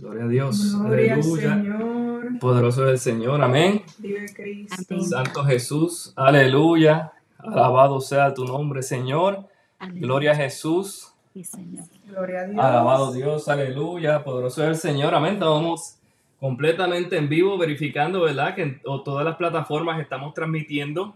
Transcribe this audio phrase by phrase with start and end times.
[0.00, 0.76] Gloria a Dios.
[0.78, 1.54] Gloria al Aleluya.
[1.54, 2.38] Señor.
[2.40, 3.42] Poderoso es el Señor.
[3.42, 3.82] Amén.
[3.98, 4.94] Vive Cristo.
[4.94, 5.04] Amén.
[5.04, 6.12] Santo Jesús.
[6.16, 7.12] Aleluya.
[7.38, 9.46] Alabado sea tu nombre, Señor.
[9.78, 10.00] Amén.
[10.02, 11.12] Gloria a Jesús.
[11.32, 11.84] Sí, Señor.
[12.06, 12.64] Gloria a Dios.
[12.64, 13.48] Alabado Dios.
[13.48, 14.22] Aleluya.
[14.24, 15.14] Poderoso es el Señor.
[15.14, 15.34] Amén.
[15.34, 15.96] Estamos
[16.38, 18.54] completamente en vivo verificando, ¿verdad?
[18.54, 21.14] Que en o- todas las plataformas estamos transmitiendo.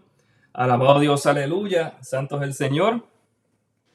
[0.53, 1.27] Alabado Dios.
[1.27, 1.95] Aleluya.
[2.01, 3.05] Santo es el Señor.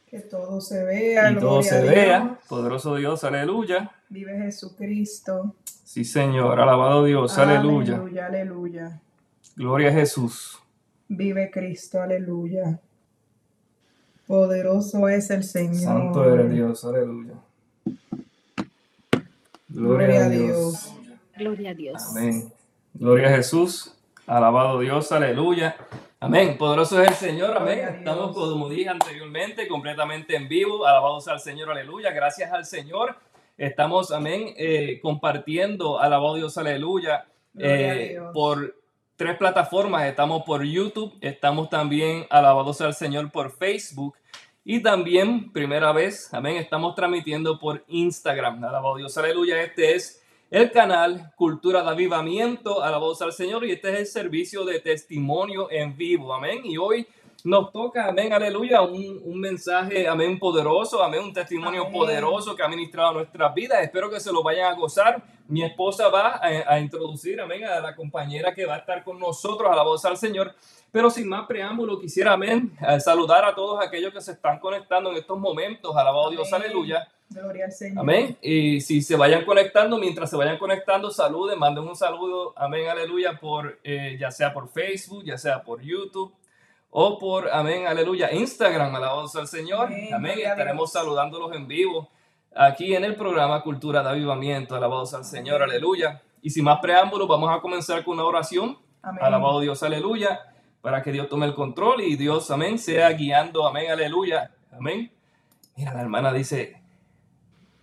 [0.09, 1.31] Que todo se vea.
[1.31, 1.94] Y todo se Dios.
[1.94, 2.40] vea.
[2.48, 3.23] Poderoso Dios.
[3.23, 3.91] Aleluya.
[4.09, 5.55] Vive Jesucristo.
[5.84, 6.59] Sí, Señor.
[6.59, 7.38] Alabado Dios.
[7.38, 7.95] Aleluya.
[7.95, 9.02] Aleluya, aleluya.
[9.55, 10.59] Gloria a Jesús.
[11.08, 12.80] Vive Cristo, aleluya.
[14.26, 15.76] Poderoso es el Señor.
[15.81, 17.34] Santo eres Dios, aleluya.
[19.67, 20.94] Gloria a Dios.
[21.36, 22.03] Gloria a Dios.
[22.12, 22.53] Amén.
[22.94, 23.95] Gloria a Jesús.
[24.28, 25.75] Alabado Dios, aleluya.
[26.22, 26.58] Amén.
[26.58, 27.80] Poderoso es el Señor, amén.
[27.80, 30.86] Estamos, como dije anteriormente, completamente en vivo.
[30.86, 32.12] Alabado sea el Señor, aleluya.
[32.12, 33.16] Gracias al Señor.
[33.58, 37.25] Estamos, amén, eh, compartiendo, alabado Dios, aleluya,
[37.58, 38.31] eh, Dios.
[38.34, 38.75] por
[39.16, 40.03] tres plataformas.
[40.08, 44.17] Estamos por YouTube, estamos también, alabado sea el Señor, por Facebook.
[44.66, 48.62] Y también, primera vez, amén, estamos transmitiendo por Instagram.
[48.62, 49.62] Alabado Dios, aleluya.
[49.62, 50.19] Este es
[50.52, 52.83] el canal Cultura de Avivamiento.
[52.83, 53.66] Alabado sea el Señor.
[53.66, 56.33] Y este es el servicio de testimonio en vivo.
[56.33, 56.61] Amén.
[56.64, 57.08] Y hoy
[57.44, 61.94] nos toca, amén, aleluya, un, un mensaje, amén, poderoso, amén, un testimonio Amén.
[61.94, 63.81] poderoso que ha ministrado nuestras vidas.
[63.81, 65.23] Espero que se lo vayan a gozar.
[65.47, 69.19] Mi esposa va a, a introducir, amén, a la compañera que va a estar con
[69.19, 70.53] nosotros, alabado sea el Señor.
[70.92, 75.12] Pero sin más preámbulo, quisiera, amén, eh, saludar a todos aquellos que se están conectando
[75.12, 75.96] en estos momentos.
[75.96, 77.08] Alabado Dios, aleluya.
[77.30, 78.00] Gloria al Señor.
[78.00, 78.38] Amén.
[78.42, 83.40] Y si se vayan conectando, mientras se vayan conectando, saluden, manden un saludo, amén, aleluya,
[83.40, 86.34] por eh, ya sea por Facebook, ya sea por YouTube
[86.90, 89.88] o por, amén, aleluya, Instagram, alabado sea el Señor.
[89.88, 90.40] Amén, Amén.
[90.40, 92.09] Estaremos saludándolos en vivo
[92.56, 96.22] aquí en el programa Cultura de Avivamiento, alabado sea el Señor, aleluya.
[96.42, 98.78] Y sin más preámbulos, vamos a comenzar con una oración.
[99.02, 99.24] Amén.
[99.24, 100.40] Alabado Dios, aleluya,
[100.81, 105.12] para que Dios tome el control y Dios, amén, sea guiando, amén, aleluya, amén.
[105.75, 106.81] Mira, la hermana dice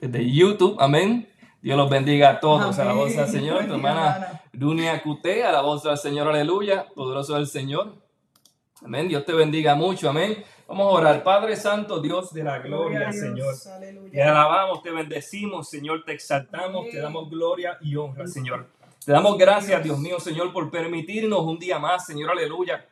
[0.01, 1.29] desde YouTube, amén.
[1.63, 2.81] Dios los bendiga a todos, Amén.
[2.81, 3.67] alabado sea el Señor.
[3.67, 4.43] Tu hermana hermana.
[4.53, 7.95] Dunia Cute, alabado sea el Señor, aleluya, poderoso el Señor.
[8.85, 10.45] Amén, Dios te bendiga mucho, amén.
[10.69, 13.55] Vamos a orar, Padre Santo, Dios de la gloria, a Dios, Señor.
[14.11, 18.69] Te alabamos, te bendecimos, Señor, te exaltamos, te damos gloria y honra, Señor.
[19.07, 22.85] Te damos gracias, Dios mío, Señor, por permitirnos un día más, Señor, aleluya.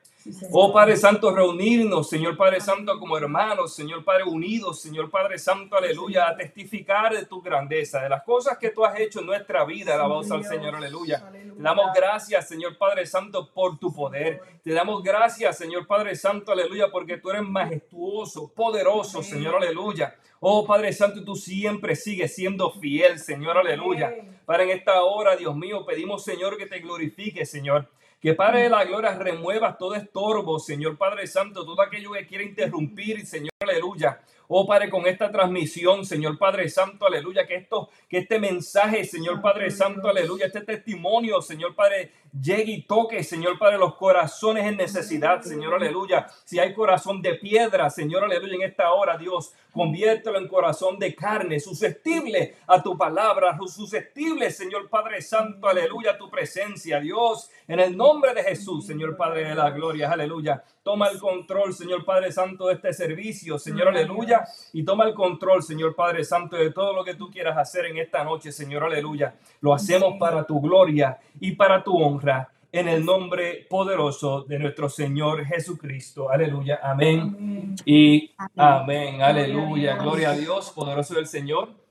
[0.50, 5.76] Oh Padre Santo, reunirnos, Señor Padre Santo, como hermanos, Señor Padre unidos, Señor Padre Santo,
[5.76, 9.64] aleluya, a testificar de tu grandeza, de las cosas que tú has hecho en nuestra
[9.64, 10.54] vida, alabado sea el Dios.
[10.54, 11.30] Señor, aleluya.
[11.30, 14.40] Te damos gracias, Señor Padre Santo, por tu poder.
[14.62, 19.22] Te damos gracias, Señor Padre Santo, aleluya, porque tú eres majestuoso, poderoso.
[19.22, 20.16] Señor, aleluya.
[20.40, 24.14] Oh Padre Santo, tú siempre sigues siendo fiel, Señor, aleluya.
[24.46, 27.88] Para en esta hora, Dios mío, pedimos, Señor, que te glorifique, Señor.
[28.24, 32.42] Que Padre de la Gloria remuevas todo estorbo, Señor Padre Santo, todo aquello que quiera
[32.42, 34.18] interrumpir, Señor, aleluya.
[34.48, 39.40] Oh Padre, con esta transmisión, Señor Padre Santo, aleluya, que esto, que este mensaje, Señor
[39.40, 44.76] Padre Santo, aleluya, este testimonio, Señor Padre, llegue y toque, Señor Padre, los corazones en
[44.76, 46.26] necesidad, Señor, aleluya.
[46.44, 51.14] Si hay corazón de piedra, Señor, aleluya, en esta hora, Dios, conviértelo en corazón de
[51.14, 57.80] carne, susceptible a tu palabra, susceptible, Señor Padre Santo, aleluya, a tu presencia, Dios, en
[57.80, 60.62] el nombre de Jesús, Señor Padre de la gloria, aleluya.
[60.84, 64.44] Toma el control, Señor Padre Santo, de este servicio, Señor, aleluya.
[64.74, 67.96] Y toma el control, Señor Padre Santo, de todo lo que tú quieras hacer en
[67.96, 69.34] esta noche, Señor, aleluya.
[69.62, 74.90] Lo hacemos para tu gloria y para tu honra, en el nombre poderoso de nuestro
[74.90, 76.80] Señor Jesucristo, aleluya.
[76.82, 77.34] Amén.
[77.34, 77.74] Amén.
[77.86, 78.50] Y Amén.
[78.56, 81.83] amén, aleluya, gloria a Dios, poderoso del Señor.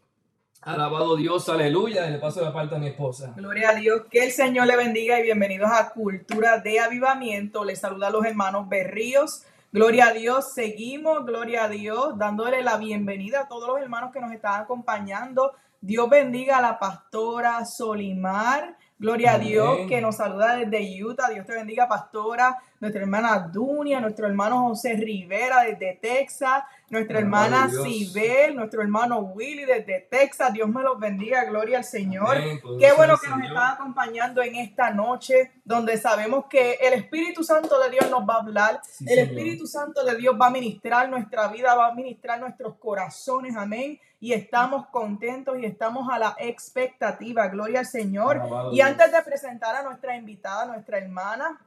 [0.65, 2.09] Alabado Dios, aleluya.
[2.09, 3.33] Le paso la parte a mi esposa.
[3.35, 7.65] Gloria a Dios, que el Señor le bendiga y bienvenidos a Cultura de Avivamiento.
[7.65, 9.43] Les saluda a los hermanos Berríos.
[9.73, 14.21] Gloria a Dios, seguimos, gloria a Dios, dándole la bienvenida a todos los hermanos que
[14.21, 15.51] nos están acompañando.
[15.81, 18.77] Dios bendiga a la pastora Solimar.
[18.97, 19.39] Gloria a.
[19.39, 21.27] Dios que nos saluda desde Utah.
[21.29, 22.57] Dios te bendiga, pastora.
[22.83, 27.69] Nuestra hermana Dunia, nuestro hermano José Rivera desde Texas, nuestra hermana.
[27.69, 30.51] Sibel, nuestro hermano Willy desde Texas.
[30.51, 32.35] Dios me los bendiga, gloria al Señor.
[32.35, 33.53] Amén, Qué bueno que nos Señor.
[33.53, 38.33] están acompañando en esta noche, donde sabemos que el Espíritu Santo de Dios nos va
[38.33, 38.81] a hablar.
[38.83, 39.27] Sí, el Señor.
[39.29, 43.55] Espíritu Santo de Dios va a ministrar nuestra vida, va a ministrar nuestros corazones.
[43.55, 43.97] Amén.
[44.19, 47.47] Y estamos contentos y estamos a la expectativa.
[47.47, 48.41] Gloria al Señor.
[48.73, 48.89] Y Dios.
[48.89, 51.57] antes de presentar a nuestra invitada, nuestra hermana,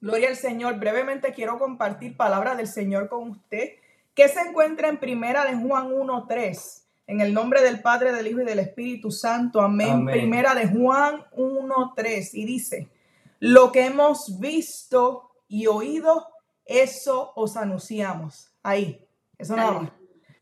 [0.00, 3.72] Gloria al Señor, brevemente quiero compartir palabras del Señor con usted,
[4.14, 6.82] que se encuentra en primera de Juan 1.3.
[7.06, 9.60] En el nombre del Padre, del Hijo y del Espíritu Santo.
[9.60, 9.90] Amén.
[9.90, 10.14] Amén.
[10.14, 12.88] Primera de Juan 1.3 y dice,
[13.40, 16.28] lo que hemos visto y oído,
[16.64, 18.52] eso os anunciamos.
[18.62, 19.06] Ahí,
[19.36, 19.92] eso nada más.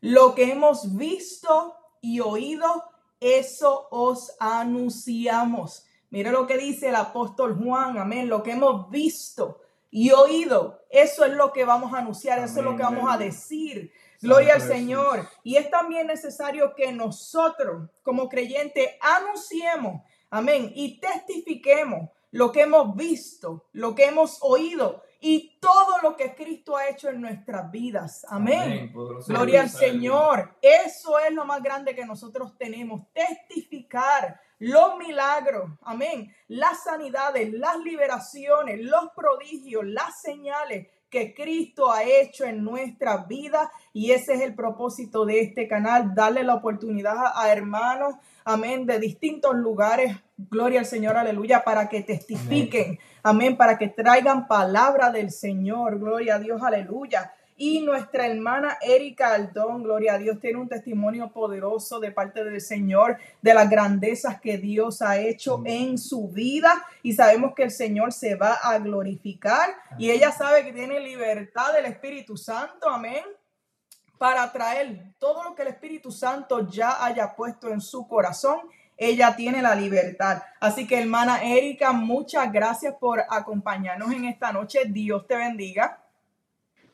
[0.01, 2.83] Lo que hemos visto y oído,
[3.19, 5.85] eso os anunciamos.
[6.09, 8.29] Mire lo que dice el apóstol Juan, amén.
[8.29, 9.61] Lo que hemos visto
[9.91, 13.13] y oído, eso es lo que vamos a anunciar, eso es lo que Amén, vamos
[13.13, 13.91] a decir.
[14.21, 14.75] Gloria al Jesús.
[14.75, 15.29] Señor.
[15.43, 22.95] Y es también necesario que nosotros, como creyentes, anunciemos, amén, y testifiquemos lo que hemos
[22.95, 28.25] visto, lo que hemos oído y todo lo que Cristo ha hecho en nuestras vidas.
[28.29, 28.93] Amén.
[29.27, 29.69] Gloria al.
[29.69, 30.55] Señor.
[30.61, 33.01] Eso es lo más grande que nosotros tenemos.
[33.13, 35.71] Testificar los milagros.
[35.81, 36.33] Amén.
[36.47, 43.71] Las sanidades, las liberaciones, los prodigios, las señales que Cristo ha hecho en nuestra vida.
[43.93, 46.13] Y ese es el propósito de este canal.
[46.13, 48.15] Darle la oportunidad a, hermanos.
[48.45, 48.85] Amén.
[48.85, 50.15] De distintos lugares.
[50.37, 51.17] Gloria al Señor.
[51.17, 51.63] Aleluya.
[51.63, 52.99] Para que testifiquen.
[53.23, 53.57] Amén.
[53.57, 55.99] Para que traigan palabra del Señor.
[55.99, 56.61] Gloria a Dios.
[56.61, 57.33] Aleluya.
[57.59, 62.61] Y nuestra hermana Erika Aldón, gloria a Dios, tiene un testimonio poderoso de parte del
[62.61, 66.85] Señor, de las grandezas que Dios ha hecho en su vida.
[67.03, 69.75] Y sabemos que el Señor se va a glorificar.
[69.97, 72.89] Y ella sabe que tiene libertad del Espíritu Santo.
[72.89, 73.25] Amén
[74.17, 78.59] para traer todo lo que el Espíritu Santo ya haya puesto en su corazón.
[78.97, 80.43] Ella tiene la libertad.
[80.59, 84.81] Así que, hermana Erika, muchas gracias por acompañarnos en esta noche.
[84.87, 86.03] Dios te bendiga.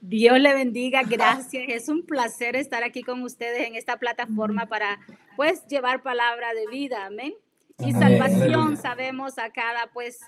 [0.08, 1.66] Dios le bendiga, gracias.
[1.68, 5.00] Es un placer estar aquí con ustedes en esta plataforma para
[5.36, 7.34] pues llevar palabra de vida, amén.
[7.80, 10.20] Y Amén, salvación, sabemos a cada pues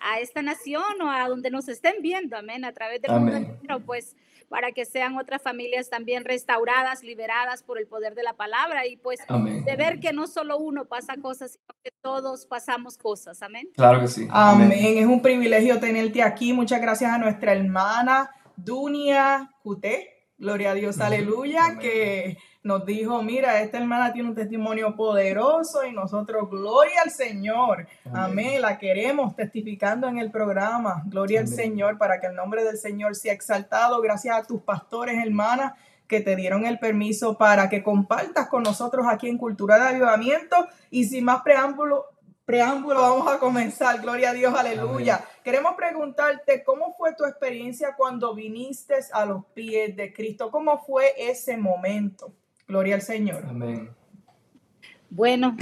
[0.00, 3.50] a esta nación o a donde nos estén viendo, amén, a través del mundo Amén.
[3.50, 4.16] entero, pues
[4.48, 8.96] para que sean otras familias también restauradas, liberadas por el poder de la palabra y
[8.96, 9.64] pues Amén.
[9.64, 13.68] de ver que no solo uno pasa cosas, sino que todos pasamos cosas, amén.
[13.74, 14.28] Claro que sí.
[14.30, 14.98] Amén.
[14.98, 16.52] Es un privilegio tenerte aquí.
[16.52, 20.10] Muchas gracias a nuestra hermana Dunia Cuté.
[20.36, 21.78] Gloria a Dios, aleluya, Amén.
[21.78, 27.86] que nos dijo, mira, esta hermana tiene un testimonio poderoso y nosotros, gloria al Señor.
[28.12, 28.60] Amén.
[28.60, 31.02] La queremos testificando en el programa.
[31.06, 31.48] Gloria al.
[31.48, 34.00] Señor para que el nombre del Señor sea exaltado.
[34.00, 35.74] Gracias a tus pastores, hermanas,
[36.08, 40.56] que te dieron el permiso para que compartas con nosotros aquí en Cultura de Avivamiento.
[40.90, 42.06] Y sin más preámbulo,
[42.44, 44.00] preámbulo, vamos a comenzar.
[44.00, 45.24] Gloria a Dios, aleluya.
[45.42, 50.50] Queremos preguntarte cómo fue tu experiencia cuando viniste a los pies de Cristo.
[50.50, 52.32] ¿Cómo fue ese momento?
[52.66, 53.44] Gloria al Señor.
[53.48, 53.90] Amén.
[55.10, 55.56] Bueno,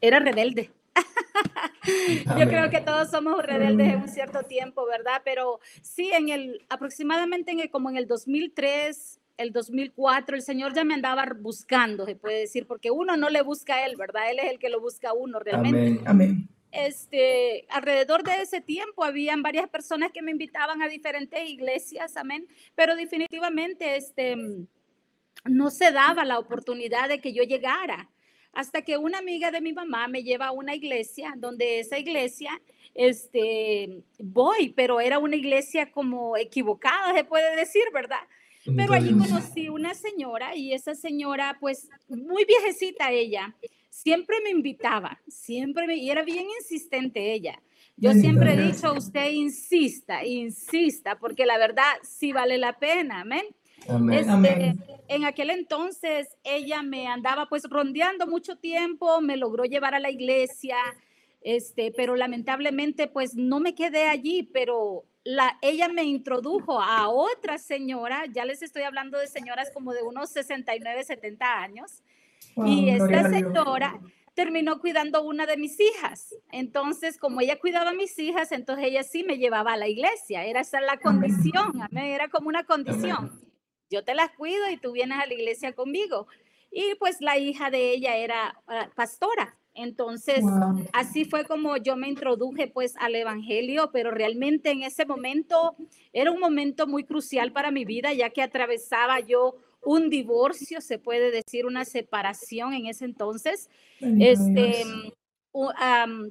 [0.00, 0.70] era rebelde.
[2.38, 5.22] Yo creo que todos somos rebeldes en un cierto tiempo, ¿verdad?
[5.24, 10.74] Pero sí, en el aproximadamente en el, como en el 2003, el 2004, el Señor
[10.74, 14.30] ya me andaba buscando, se puede decir, porque uno no le busca a él, ¿verdad?
[14.30, 15.78] Él es el que lo busca a uno realmente.
[15.78, 16.00] Amén.
[16.06, 16.48] Amén.
[16.72, 22.46] Este, alrededor de ese tiempo habían varias personas que me invitaban a diferentes iglesias, amén,
[22.74, 24.36] pero definitivamente este
[25.44, 28.08] no se daba la oportunidad de que yo llegara
[28.52, 32.60] hasta que una amiga de mi mamá me lleva a una iglesia donde esa iglesia
[32.94, 38.20] este voy, pero era una iglesia como equivocada, se puede decir, ¿verdad?
[38.64, 43.54] Pero allí conocí una señora y esa señora, pues muy viejecita ella,
[43.90, 47.60] siempre me invitaba, siempre me, y era bien insistente ella.
[47.96, 53.44] Yo siempre he dicho, usted insista, insista, porque la verdad sí vale la pena, amén.
[53.88, 54.18] Amén.
[54.18, 54.84] Este, Amén.
[55.08, 60.10] en aquel entonces ella me andaba pues rondeando mucho tiempo, me logró llevar a la
[60.10, 60.76] iglesia,
[61.40, 67.58] este, pero lamentablemente pues no me quedé allí, pero la, ella me introdujo a otra
[67.58, 72.02] señora, ya les estoy hablando de señoras como de unos 69, 70 años,
[72.54, 74.00] Wow, y esta señora
[74.34, 76.34] terminó cuidando una de mis hijas.
[76.50, 80.44] Entonces, como ella cuidaba a mis hijas, entonces ella sí me llevaba a la iglesia.
[80.44, 83.30] Era esa la condición, amén, era como una condición.
[83.90, 86.26] Yo te las cuido y tú vienes a la iglesia conmigo.
[86.70, 89.56] Y pues la hija de ella era ah, pastora.
[89.74, 90.84] Entonces, Wow.
[90.92, 95.76] así fue como yo me introduje pues al evangelio, pero realmente en ese momento
[96.12, 100.98] era un momento muy crucial para mi vida, ya que atravesaba yo un divorcio, se
[100.98, 103.68] puede decir una separación en ese entonces.
[104.00, 104.84] Este,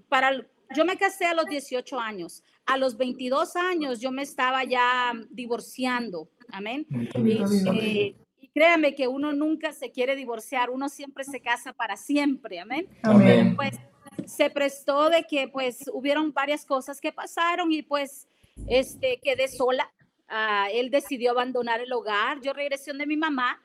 [0.08, 0.46] para,
[0.76, 2.44] yo me casé a los 18 años.
[2.66, 6.30] A los 22 años yo me estaba ya divorciando.
[6.50, 6.86] Amén.
[6.90, 7.42] Y,
[7.80, 8.16] eh,
[8.54, 12.60] créame que uno nunca se quiere divorciar, uno siempre se casa para siempre.
[12.60, 13.56] Amén Amén.
[13.56, 13.80] pues
[14.26, 18.28] se prestó de que pues hubieron varias cosas que pasaron y pues
[18.68, 19.92] este quedé sola.
[20.28, 22.40] Ah, él decidió abandonar el hogar.
[22.42, 23.62] Yo regresé donde mi mamá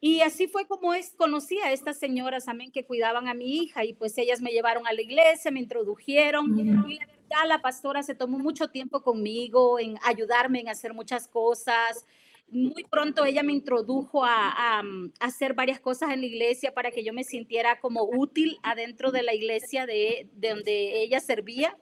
[0.00, 3.84] Y así fue como es, conocí a estas señoras, amén, que cuidaban a mi hija
[3.84, 8.02] y pues ellas me llevaron a la iglesia, me introdujeron y la verdad la pastora
[8.02, 12.04] se tomó mucho tiempo conmigo en ayudarme en hacer muchas cosas.
[12.52, 14.82] Muy pronto ella me introdujo a, a,
[15.20, 19.22] hacer varias cosas en la iglesia para que yo me sintiera como útil adentro de
[19.22, 21.76] la iglesia de, de donde ella servía.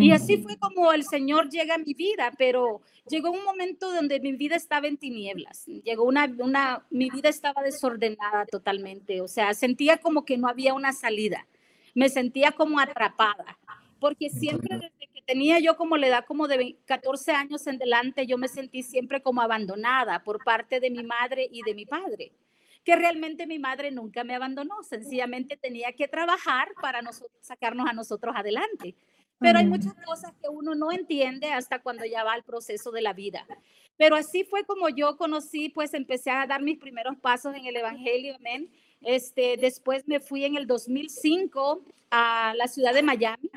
[0.00, 4.20] Y así fue como el Señor llega a mi vida, pero llegó un momento donde
[4.20, 5.66] mi vida estaba en tinieblas.
[5.66, 9.20] Llegó una, una, mi vida estaba desordenada totalmente.
[9.20, 11.46] O sea, sentía como que no había una salida.
[11.94, 13.58] Me sentía como atrapada,
[14.00, 18.38] porque siempre desde tenía yo como la edad como de 14 años en delante, yo
[18.38, 22.32] me sentí siempre como abandonada por parte de mi madre y de mi padre
[22.84, 27.94] que realmente mi madre nunca me abandonó, sencillamente tenía que trabajar para nosotros, sacarnos a
[27.94, 28.94] nosotros adelante
[29.38, 33.02] pero hay muchas cosas que uno no entiende hasta cuando ya va al proceso de
[33.02, 33.46] la vida.
[33.96, 37.76] Pero así fue como yo conocí, pues empecé a dar mis primeros pasos en el
[37.76, 38.70] Evangelio, amén.
[39.02, 43.50] Este, después me fui en el 2005 a la ciudad de Miami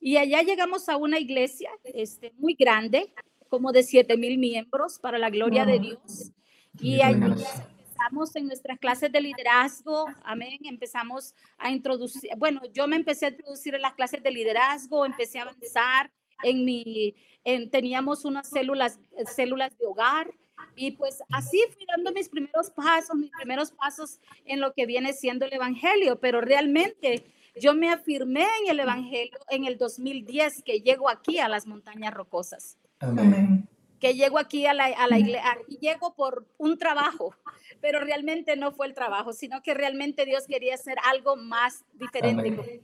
[0.00, 3.12] y allá llegamos a una iglesia este, muy grande,
[3.48, 6.32] como de 7 mil miembros para la gloria de Dios.
[6.80, 12.96] Y allí empezamos en nuestras clases de liderazgo, amén, empezamos a introducir, bueno, yo me
[12.96, 16.10] empecé a introducir en las clases de liderazgo, empecé a avanzar
[16.42, 17.14] en mi,
[17.44, 18.98] en, teníamos unas células,
[19.34, 20.32] células de hogar,
[20.76, 25.12] y pues así fui dando mis primeros pasos, mis primeros pasos en lo que viene
[25.12, 27.24] siendo el Evangelio, pero realmente
[27.60, 32.12] yo me afirmé en el Evangelio en el 2010 que llego aquí a las montañas
[32.12, 32.76] rocosas.
[33.00, 33.68] Amén
[34.00, 37.34] que llego aquí a la, a la iglesia, y llego por un trabajo,
[37.80, 42.82] pero realmente no fue el trabajo, sino que realmente Dios quería hacer algo más diferente.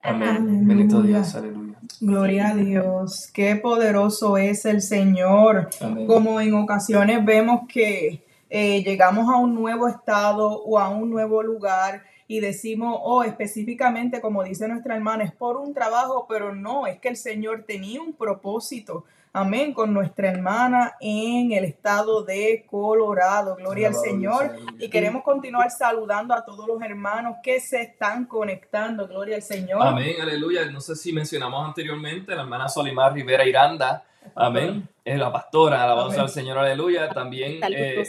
[0.00, 0.66] Amén.
[0.66, 1.78] Bendito Dios, aleluya.
[2.00, 3.30] Gloria a Dios.
[3.32, 5.68] Qué poderoso es el Señor.
[6.06, 11.42] Como en ocasiones vemos que eh, llegamos a un nuevo estado o a un nuevo
[11.42, 16.86] lugar y decimos, oh, específicamente como dice nuestra hermana, es por un trabajo, pero no,
[16.86, 22.64] es que el Señor tenía un propósito amén, con nuestra hermana en el estado de
[22.70, 23.56] Colorado.
[23.56, 24.56] Gloria al Señor.
[24.78, 29.06] Y queremos continuar saludando a todos los hermanos que se están conectando.
[29.06, 29.86] Gloria al Señor.
[29.86, 30.64] Amén, aleluya.
[30.70, 34.04] No sé si mencionamos anteriormente la hermana Solimar Rivera Iranda.
[34.34, 34.88] Amén.
[35.04, 37.10] Es la pastora, alabamos al Señor, aleluya.
[37.10, 38.04] También eh,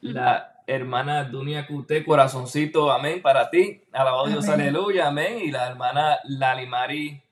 [0.00, 3.82] la hermana Dunia Cute, corazoncito, amén, para ti.
[3.92, 5.38] Alabado Dios, aleluya, amén.
[5.42, 7.22] Y la hermana Lalimari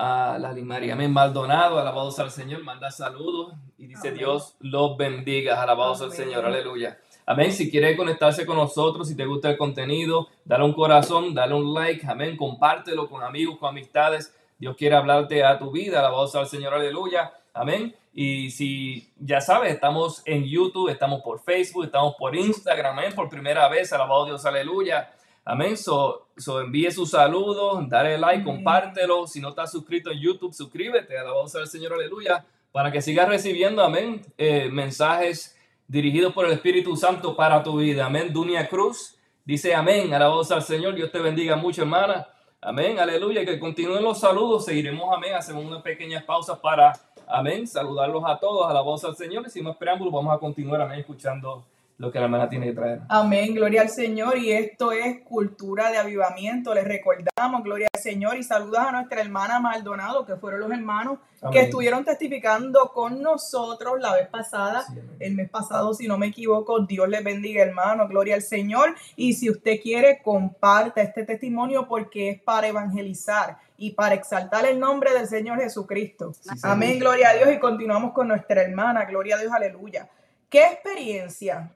[0.00, 1.12] a la María Amén.
[1.12, 6.12] Maldonado, alabado sea el Señor, manda saludos y dice Dios los bendiga, alabado sea el
[6.12, 6.98] Señor, aleluya.
[7.26, 7.52] Amén.
[7.52, 11.74] Si quiere conectarse con nosotros, si te gusta el contenido, dale un corazón, dale un
[11.74, 12.36] like, amén.
[12.36, 14.34] Compártelo con amigos, con amistades.
[14.58, 17.32] Dios quiere hablarte a tu vida, alabado sea el Señor, aleluya.
[17.52, 17.94] Amén.
[18.12, 23.14] Y si ya sabes, estamos en YouTube, estamos por Facebook, estamos por Instagram, amén.
[23.14, 25.12] Por primera vez, alabado Dios, aleluya.
[25.44, 25.76] Amén.
[25.76, 29.26] So, so envíe sus saludos, dale like, compártelo.
[29.26, 31.18] Si no estás suscrito en YouTube, suscríbete.
[31.18, 32.44] Alabado sea el Señor, aleluya.
[32.72, 35.56] Para que sigas recibiendo, amén, eh, mensajes
[35.88, 38.06] dirigidos por el Espíritu Santo para tu vida.
[38.06, 38.32] Amén.
[38.32, 40.14] Dunia Cruz dice amén.
[40.14, 40.94] Alabado sea el Señor.
[40.94, 42.28] Dios te bendiga mucho, hermana.
[42.60, 43.00] Amén.
[43.00, 43.44] Aleluya.
[43.44, 44.66] Que continúen los saludos.
[44.66, 45.34] Seguiremos, amén.
[45.34, 46.92] Hacemos unas pequeñas pausas para,
[47.32, 48.68] amén, saludarlos a todos.
[48.70, 49.44] Alabado sea el Señor.
[49.46, 51.64] Y sin más preámbulos, vamos a continuar, amén, escuchando
[52.00, 53.00] lo que la hermana tiene que traer.
[53.10, 54.38] Amén, gloria al Señor.
[54.38, 56.74] Y esto es cultura de avivamiento.
[56.74, 58.38] Les recordamos, gloria al Señor.
[58.38, 61.18] Y saludas a nuestra hermana Maldonado, que fueron los hermanos
[61.52, 64.84] que estuvieron testificando con nosotros la vez pasada,
[65.18, 66.80] el mes pasado, si no me equivoco.
[66.80, 68.08] Dios les bendiga, hermano.
[68.08, 68.94] Gloria al Señor.
[69.16, 74.78] Y si usted quiere, comparta este testimonio porque es para evangelizar y para exaltar el
[74.78, 76.32] nombre del Señor Jesucristo.
[76.62, 77.50] Amén, gloria a Dios.
[77.52, 79.06] Y continuamos con nuestra hermana.
[79.06, 80.08] Gloria a Dios, aleluya.
[80.48, 81.74] ¿Qué experiencia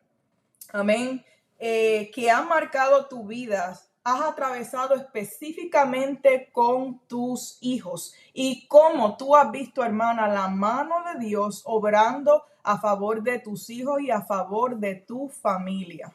[0.74, 1.24] amén,
[1.58, 9.34] eh, que ha marcado tu vida, has atravesado específicamente con tus hijos y cómo tú
[9.34, 14.22] has visto, hermana, la mano de Dios obrando a favor de tus hijos y a
[14.22, 16.12] favor de tu familia.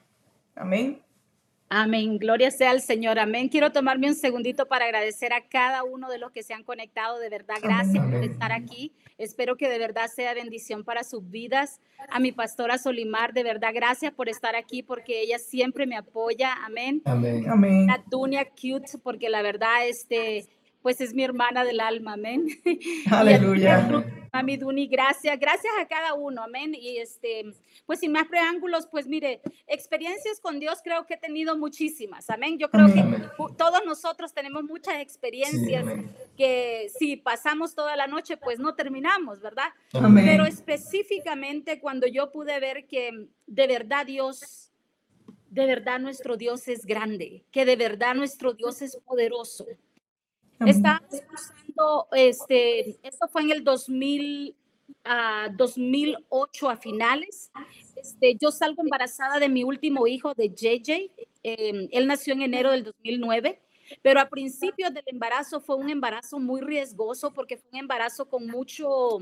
[0.56, 1.02] Amén.
[1.72, 3.48] Amén, gloria sea al Señor, amén.
[3.48, 7.20] Quiero tomarme un segundito para agradecer a cada uno de los que se han conectado,
[7.20, 8.92] de verdad, gracias por estar aquí.
[9.20, 11.80] Espero que de verdad sea bendición para sus vidas.
[12.10, 16.56] A mi pastora Solimar, de verdad, gracias por estar aquí porque ella siempre me apoya,
[16.66, 17.04] amén.
[17.06, 17.48] Amén.
[17.48, 17.92] amén.
[17.92, 20.48] A Dunia Cute, porque la verdad, este,
[20.82, 22.48] pues es mi hermana del alma, amén.
[23.12, 24.06] Aleluya.
[24.32, 26.76] Mami Duni, gracias, gracias a cada uno, amén.
[26.76, 27.54] Y este,
[27.86, 32.58] pues sin más preámbulos, pues mire, experiencias con Dios creo que he tenido muchísimas, amén.
[32.58, 33.04] Yo creo que
[33.58, 35.86] todos nosotros tenemos muchas experiencias
[36.38, 39.70] que si pasamos toda la noche, pues no terminamos, ¿verdad?
[39.92, 44.70] Pero específicamente cuando yo pude ver que de verdad Dios
[45.50, 49.66] de verdad nuestro Dios es grande, que de verdad nuestro Dios es poderoso.
[50.66, 54.56] Estábamos usando, este, esto fue en el 2000,
[55.56, 57.52] 2008 a finales.
[57.96, 61.12] Este, yo salgo embarazada de mi último hijo, de JJ.
[61.44, 63.62] Em, él nació en enero del 2009,
[64.02, 68.46] pero a principios del embarazo fue un embarazo muy riesgoso porque fue un embarazo con
[68.46, 69.18] mucho,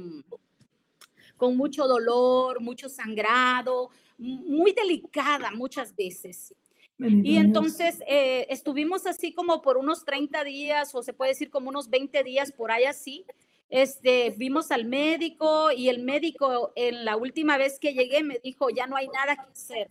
[1.37, 6.53] con mucho dolor, mucho sangrado, muy delicada muchas veces.
[6.99, 11.69] Y entonces eh, estuvimos así como por unos 30 días, o se puede decir como
[11.69, 13.25] unos 20 días por ahí así.
[13.69, 18.69] Este, vimos al médico y el médico en la última vez que llegué me dijo,
[18.69, 19.89] ya no hay nada que hacer.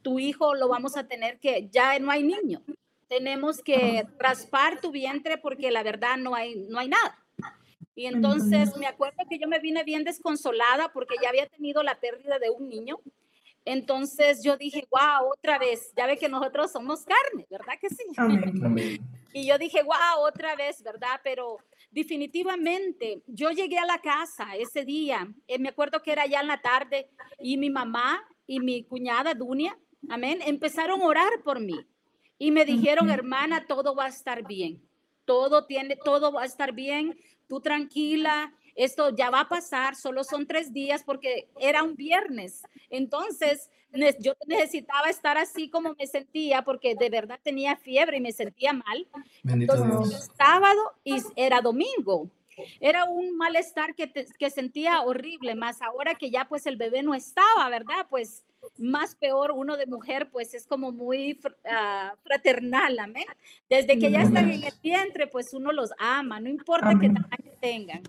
[0.00, 2.62] Tu hijo lo vamos a tener que, ya no hay niño.
[3.08, 7.18] Tenemos que raspar tu vientre porque la verdad no hay, no hay nada.
[7.94, 12.00] Y entonces me acuerdo que yo me vine bien desconsolada porque ya había tenido la
[12.00, 12.98] pérdida de un niño
[13.64, 18.04] entonces yo dije, wow, otra vez, ya ve que nosotros somos carne, ¿verdad que sí?
[19.34, 21.18] Y yo dije, wow, otra vez, ¿verdad?
[21.24, 21.56] Pero
[21.90, 26.48] definitivamente yo llegué a la casa ese día, eh, me acuerdo que era ya en
[26.48, 29.78] la tarde, y mi mamá y mi cuñada Dunia,
[30.10, 31.86] amén, empezaron a orar por mí.
[32.38, 34.82] Y me dijeron, hermana, todo va a estar bien.
[35.24, 37.16] Todo tiene, todo va a estar bien.
[37.48, 42.62] Tú tranquila, esto ya va a pasar, solo son tres días porque era un viernes.
[42.90, 43.70] Entonces,
[44.20, 48.72] yo necesitaba estar así como me sentía porque de verdad tenía fiebre y me sentía
[48.72, 49.06] mal.
[49.44, 52.30] Entonces, sábado y era domingo.
[52.80, 57.14] Era un malestar que, que sentía horrible, más ahora que ya pues el bebé no
[57.14, 58.06] estaba, ¿verdad?
[58.10, 58.44] Pues
[58.78, 63.24] más peor uno de mujer, pues es como muy uh, fraternal, amén.
[63.68, 67.52] Desde que ya están en el vientre, pues uno los ama, no importa qué tamaño
[67.60, 68.02] tengan.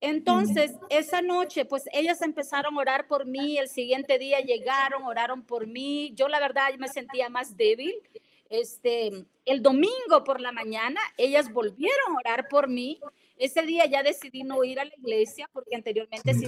[0.00, 5.42] Entonces, esa noche, pues ellas empezaron a orar por mí, el siguiente día llegaron, oraron
[5.42, 6.12] por mí.
[6.14, 7.94] Yo la verdad me sentía más débil.
[8.48, 9.10] Este,
[9.44, 12.98] el domingo por la mañana, ellas volvieron a orar por mí.
[13.36, 16.46] Ese día ya decidí no ir a la iglesia porque anteriormente sí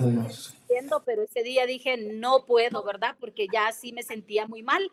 [0.69, 3.17] estaba pero ese día dije, no puedo, ¿verdad?
[3.21, 4.91] Porque ya sí me sentía muy mal.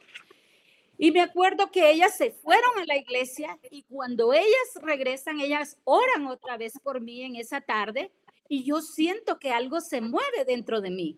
[0.97, 5.77] Y me acuerdo que ellas se fueron a la iglesia y cuando ellas regresan, ellas
[5.85, 8.11] oran otra vez por mí en esa tarde
[8.49, 11.17] y yo siento que algo se mueve dentro de mí.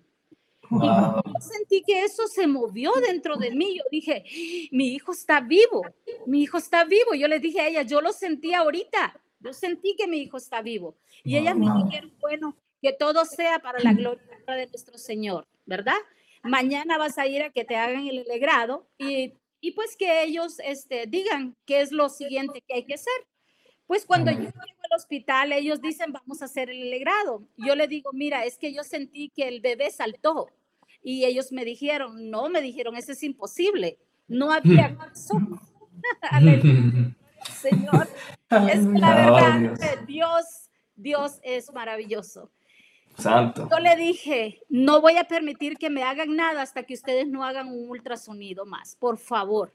[0.69, 3.77] Y yo sentí que eso se movió dentro de mí.
[3.77, 4.23] Yo dije,
[4.71, 5.81] mi hijo está vivo,
[6.27, 7.13] mi hijo está vivo.
[7.15, 10.61] Yo le dije a ella, yo lo sentí ahorita, yo sentí que mi hijo está
[10.61, 10.97] vivo.
[11.23, 15.97] Y ellas me dijeron, bueno, que todo sea para la gloria de nuestro Señor, ¿verdad?
[16.43, 20.59] Mañana vas a ir a que te hagan el alegrado y, y pues que ellos
[20.59, 23.13] este, digan qué es lo siguiente que hay que hacer.
[23.91, 27.43] Pues cuando yo llego al hospital, ellos dicen, vamos a hacer el alegrado.
[27.57, 30.47] Yo le digo, mira, es que yo sentí que el bebé saltó.
[31.03, 33.99] Y ellos me dijeron, no, me dijeron, eso es imposible.
[34.29, 35.59] No había razón.
[37.61, 38.07] Señor,
[38.71, 42.49] es la verdad que Dios, Dios es maravilloso.
[43.17, 43.67] Santo.
[43.69, 47.43] Yo le dije, no voy a permitir que me hagan nada hasta que ustedes no
[47.43, 49.73] hagan un ultrasonido más, por favor.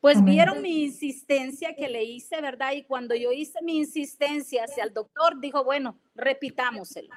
[0.00, 2.72] Pues vieron mi insistencia que le hice, ¿verdad?
[2.72, 7.08] Y cuando yo hice mi insistencia hacia el doctor, dijo, bueno, repitámoselo.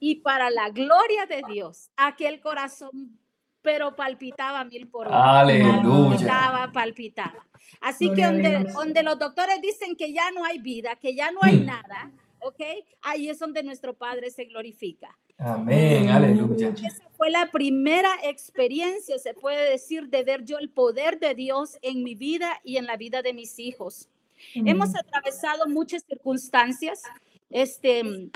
[0.00, 3.18] Y para la gloria de Dios, aquel corazón,
[3.60, 5.40] pero palpitaba mil por hora.
[5.40, 6.16] Aleluya.
[6.16, 7.46] Palpitaba, palpitaba.
[7.80, 11.40] Así que donde, donde los doctores dicen que ya no hay vida, que ya no
[11.42, 11.66] hay mm.
[11.66, 12.10] nada,
[12.42, 12.60] ¿ok?
[13.02, 15.16] Ahí es donde nuestro Padre se glorifica.
[15.38, 16.68] Amén, aleluya.
[16.68, 21.78] Esa fue la primera experiencia, se puede decir, de ver yo el poder de Dios
[21.82, 24.08] en mi vida y en la vida de mis hijos.
[24.54, 27.02] Hemos atravesado muchas circunstancias,
[27.50, 28.30] este,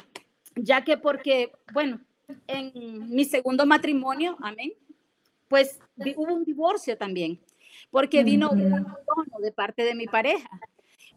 [0.55, 2.01] ya que porque, bueno,
[2.47, 4.73] en mi segundo matrimonio, amén,
[5.49, 5.79] pues
[6.17, 7.41] hubo un divorcio también,
[7.91, 10.49] porque vino un abandono de parte de mi pareja.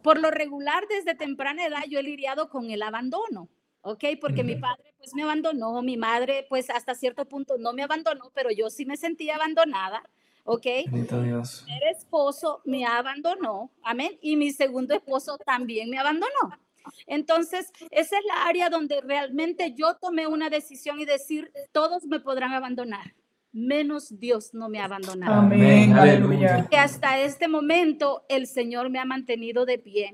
[0.01, 3.49] Por lo regular, desde temprana edad, yo he lidiado con el abandono.
[3.81, 4.03] ¿ok?
[4.19, 8.31] Porque mi padre pues me abandonó, mi madre pues hasta cierto punto no me abandonó,
[8.33, 10.03] pero yo sí me sentía abandonada,
[10.43, 10.65] ¿ok?
[11.65, 16.57] Mi esposo me abandonó, amén, y mi segundo esposo también me abandonó.
[17.05, 22.19] Entonces, esa es la área donde realmente yo tomé una decisión y decir, todos me
[22.19, 23.13] podrán abandonar,
[23.51, 25.33] menos Dios no me ha abandonado.
[25.33, 26.67] Amén, aleluya.
[26.69, 30.13] Que hasta este momento el Señor me ha mantenido de pie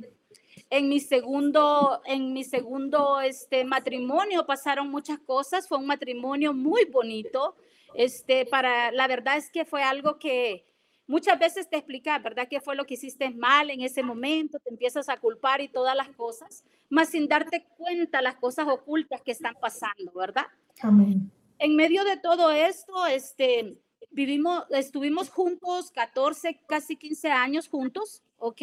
[0.69, 6.85] en mi segundo, en mi segundo este, matrimonio pasaron muchas cosas, fue un matrimonio muy
[6.85, 7.55] bonito.
[7.93, 10.65] Este, para, la verdad es que fue algo que
[11.07, 12.47] muchas veces te explica, ¿verdad?
[12.49, 14.59] ¿Qué fue lo que hiciste mal en ese momento?
[14.59, 19.21] Te empiezas a culpar y todas las cosas, más sin darte cuenta las cosas ocultas
[19.21, 20.45] que están pasando, ¿verdad?
[20.81, 21.31] Amén.
[21.59, 23.77] En medio de todo esto, este,
[24.11, 28.61] vivimos, estuvimos juntos 14, casi 15 años juntos, ¿ok?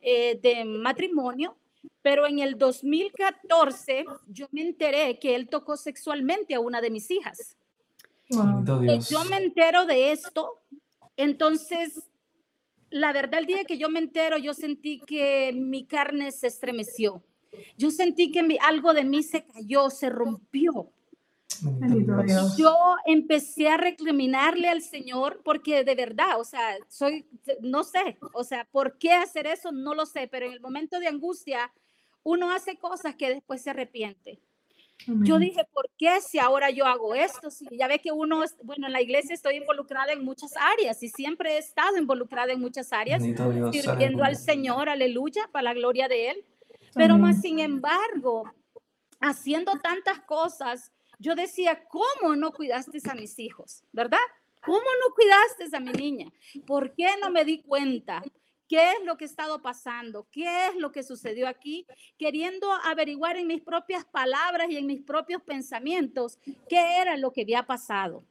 [0.00, 1.56] Eh, de matrimonio,
[2.00, 7.10] pero en el 2014 yo me enteré que él tocó sexualmente a una de mis
[7.10, 7.56] hijas.
[8.28, 10.60] Yo me entero de esto,
[11.16, 12.02] entonces
[12.90, 17.22] la verdad el día que yo me entero yo sentí que mi carne se estremeció.
[17.76, 20.90] Yo sentí que algo de mí se cayó, se rompió.
[22.56, 27.26] Yo empecé a recriminarle al Señor porque de verdad, o sea, soy,
[27.60, 29.72] no sé, o sea, ¿por qué hacer eso?
[29.72, 31.72] No lo sé, pero en el momento de angustia
[32.22, 34.40] uno hace cosas que después se arrepiente.
[35.06, 37.50] Yo dije, ¿por qué si ahora yo hago esto?
[37.50, 41.08] Si ya ve que uno, bueno, en la iglesia estoy involucrada en muchas áreas y
[41.08, 46.30] siempre he estado involucrada en muchas áreas, sirviendo al Señor, aleluya, para la gloria de
[46.30, 46.44] Él.
[46.94, 48.44] Pero más sin embargo,
[49.20, 53.84] haciendo tantas cosas, yo decía, ¿cómo no cuidaste a mis hijos?
[53.92, 54.18] ¿Verdad?
[54.64, 56.32] ¿Cómo no cuidaste a mi niña?
[56.66, 58.22] ¿Por qué no me di cuenta?
[58.68, 60.26] ¿Qué es lo que ha estado pasando?
[60.32, 61.86] ¿Qué es lo que sucedió aquí?
[62.18, 67.42] Queriendo averiguar en mis propias palabras y en mis propios pensamientos qué era lo que
[67.42, 68.24] había pasado.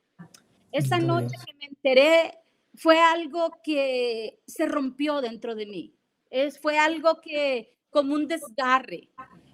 [0.72, 2.38] Esa noche que me enteré
[2.76, 5.96] fue algo que se rompió dentro de mí.
[6.30, 9.10] Es, fue algo que como un desgarre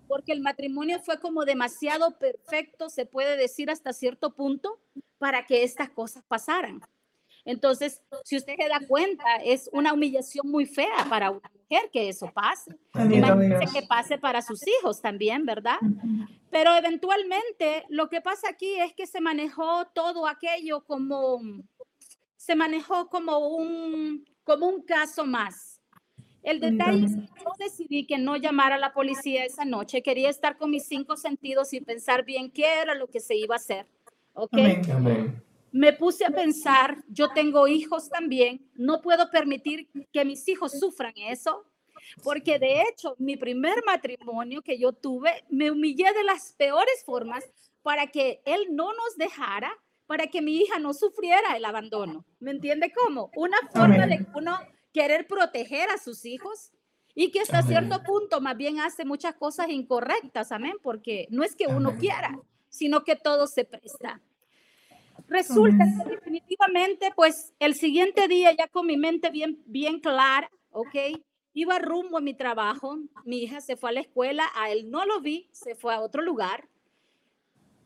[0.08, 4.80] porque el matrimonio fue como demasiado perfecto, se puede decir hasta cierto punto,
[5.17, 6.82] para que estas cosas pasaran.
[7.46, 12.10] Entonces, si usted se da cuenta, es una humillación muy fea para una mujer que
[12.10, 12.78] eso pase.
[12.93, 15.78] Imagínese que pase para sus hijos también, ¿verdad?
[16.52, 21.41] Pero eventualmente lo que pasa aquí es que se manejó todo aquello como,
[22.36, 25.76] se manejó como un, como un caso más
[26.47, 30.01] el detalle es que yo decidí que no llamar a la policía esa noche.
[30.01, 33.55] Quería estar con mis cinco sentidos y pensar bien qué era lo que se iba
[33.55, 33.86] a hacer.
[34.33, 34.53] ¿Ok?
[35.71, 41.13] Me puse a pensar, yo tengo hijos también, no puedo permitir que mis hijos sufran
[41.17, 41.65] eso,
[42.23, 47.43] porque de hecho mi primer matrimonio que yo tuve, me humillé de las peores formas
[47.81, 49.71] para que él no nos dejara,
[50.05, 52.25] para que mi hija no sufriera el abandono.
[52.39, 53.29] ¿Me entiende cómo?
[53.36, 54.57] Una forma de uno
[54.93, 56.71] querer proteger a sus hijos
[57.13, 61.56] y que hasta cierto punto más bien hace muchas cosas incorrectas, amén, porque no es
[61.56, 64.21] que uno quiera, sino que todo se presta.
[65.28, 70.95] Resulta que definitivamente, pues el siguiente día ya con mi mente bien, bien clara, ¿ok?
[71.54, 75.04] Iba rumbo a mi trabajo, mi hija se fue a la escuela, a él no
[75.06, 76.69] lo vi, se fue a otro lugar.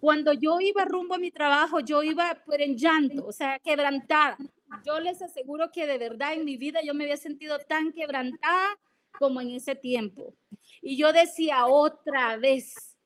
[0.02, 4.38] Cuando yo iba rumbo a mi trabajo, yo iba por en llanto, o sea, quebrantada,
[4.86, 8.80] yo les aseguro que de verdad en mi vida yo me había sentido tan quebrantada
[9.20, 10.34] como en ese tiempo.
[10.82, 12.98] Y yo decía otra vez,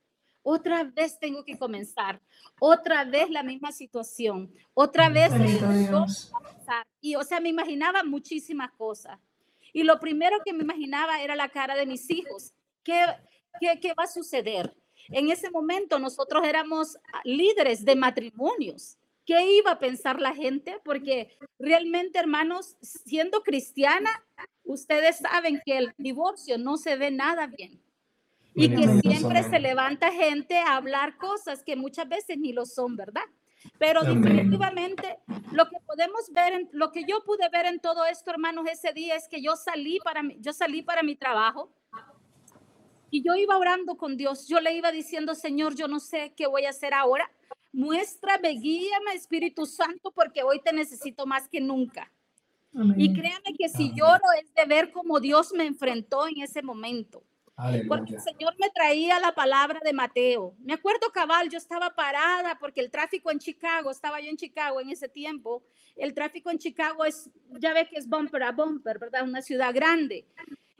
[0.43, 2.21] otra vez tengo que comenzar,
[2.59, 5.31] otra vez la misma situación, otra vez.
[7.01, 9.19] Y o sea, me imaginaba muchísimas cosas.
[9.73, 12.53] Y lo primero que me imaginaba era la cara de mis hijos.
[12.83, 13.05] ¿Qué,
[13.59, 14.73] qué, qué va a suceder?
[15.09, 18.97] En ese momento nosotros éramos líderes de matrimonios.
[19.25, 20.79] ¿Qué iba a pensar la gente?
[20.83, 24.23] Porque realmente, hermanos, siendo cristiana,
[24.63, 27.81] ustedes saben que el divorcio no se ve nada bien.
[28.53, 32.95] Y que siempre se levanta gente a hablar cosas que muchas veces ni lo son,
[32.95, 33.23] ¿verdad?
[33.77, 35.17] Pero definitivamente
[35.51, 39.15] lo que podemos ver, lo que yo pude ver en todo esto, hermanos, ese día
[39.15, 41.73] es que yo salí para mi, yo salí para mi trabajo
[43.15, 44.47] y yo iba orando con Dios.
[44.47, 47.29] Yo le iba diciendo, Señor, yo no sé qué voy a hacer ahora,
[47.71, 52.09] Muéstrame, guíame, Espíritu Santo, porque hoy te necesito más que nunca.
[52.95, 57.23] Y créame que si lloro es de ver cómo Dios me enfrentó en ese momento.
[57.87, 60.55] Porque el Señor me traía la palabra de Mateo.
[60.59, 64.79] Me acuerdo cabal, yo estaba parada porque el tráfico en Chicago, estaba yo en Chicago
[64.79, 65.63] en ese tiempo.
[65.97, 69.23] El tráfico en Chicago es, ya ve que es bumper a bumper, ¿verdad?
[69.23, 70.25] Una ciudad grande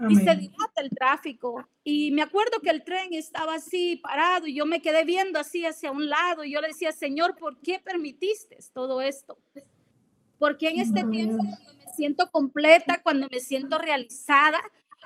[0.10, 1.68] y se dilata el tráfico.
[1.84, 5.66] Y me acuerdo que el tren estaba así parado y yo me quedé viendo así
[5.66, 9.38] hacia un lado y yo le decía, Señor, ¿por qué permitiste todo esto?
[10.38, 14.60] Porque en este tiempo cuando me siento completa, cuando me siento realizada,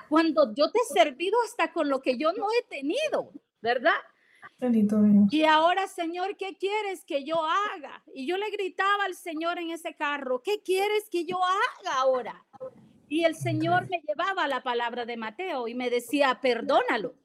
[0.08, 3.94] cuando yo te he servido hasta con lo que yo no he tenido, ¿verdad?
[5.30, 8.02] Y ahora, Señor, ¿qué quieres que yo haga?
[8.12, 12.44] Y yo le gritaba al Señor en ese carro, ¿qué quieres que yo haga ahora?
[13.10, 17.16] Y el Señor me llevaba la palabra de Mateo y me decía, perdónalo.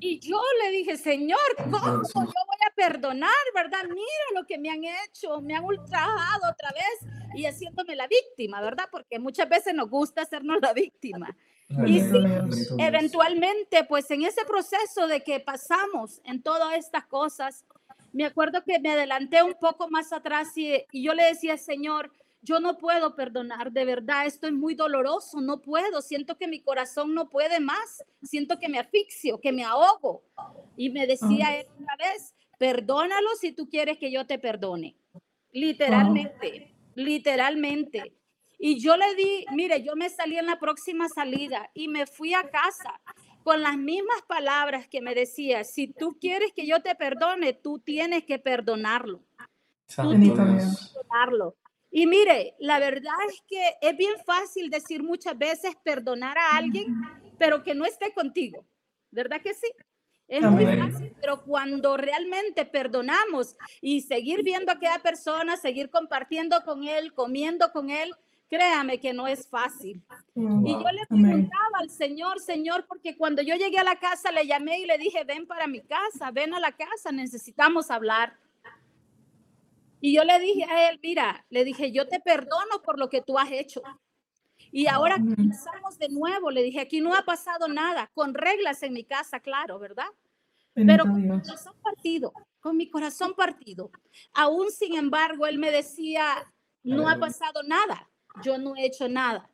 [0.00, 3.84] Y yo le dije, Señor, ¿cómo yo voy a perdonar, verdad?
[3.84, 8.60] Mira lo que me han hecho, me han ultrajado otra vez y haciéndome la víctima,
[8.60, 8.88] ¿verdad?
[8.90, 11.34] Porque muchas veces nos gusta hacernos la víctima.
[11.86, 12.18] Y sí,
[12.78, 17.64] eventualmente, pues en ese proceso de que pasamos en todas estas cosas,
[18.12, 22.12] me acuerdo que me adelanté un poco más atrás y, y yo le decía, Señor,
[22.44, 26.60] yo no puedo perdonar, de verdad, esto es muy doloroso, no puedo, siento que mi
[26.60, 30.22] corazón no puede más, siento que me asfixio, que me ahogo.
[30.76, 34.94] Y me decía él una vez, perdónalo si tú quieres que yo te perdone.
[35.52, 38.14] Literalmente, literalmente.
[38.58, 42.34] Y yo le di, mire, yo me salí en la próxima salida y me fui
[42.34, 43.00] a casa
[43.42, 47.78] con las mismas palabras que me decía, si tú quieres que yo te perdone, tú
[47.78, 49.22] tienes que perdonarlo.
[49.96, 51.56] Tú tienes que perdonarlo.
[51.96, 56.92] Y mire, la verdad es que es bien fácil decir muchas veces perdonar a alguien,
[57.38, 58.66] pero que no esté contigo.
[59.12, 59.68] ¿Verdad que sí?
[60.26, 66.60] Es muy fácil, pero cuando realmente perdonamos y seguir viendo a aquella persona, seguir compartiendo
[66.64, 68.12] con él, comiendo con él,
[68.48, 70.02] créame que no es fácil.
[70.34, 74.48] Y yo le preguntaba al Señor, Señor, porque cuando yo llegué a la casa le
[74.48, 78.36] llamé y le dije, ven para mi casa, ven a la casa, necesitamos hablar.
[80.04, 83.22] Y yo le dije a él, mira, le dije, yo te perdono por lo que
[83.22, 83.80] tú has hecho.
[84.70, 88.92] Y ahora comenzamos de nuevo, le dije, aquí no ha pasado nada, con reglas en
[88.92, 90.08] mi casa, claro, ¿verdad?
[90.74, 93.90] Pero con mi corazón partido, con mi corazón partido.
[94.34, 98.10] Aún sin embargo, él me decía, no ha pasado nada,
[98.42, 99.48] yo no he hecho nada.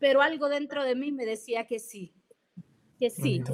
[0.00, 2.12] Pero algo dentro de mí me decía que sí,
[2.98, 3.44] que sí.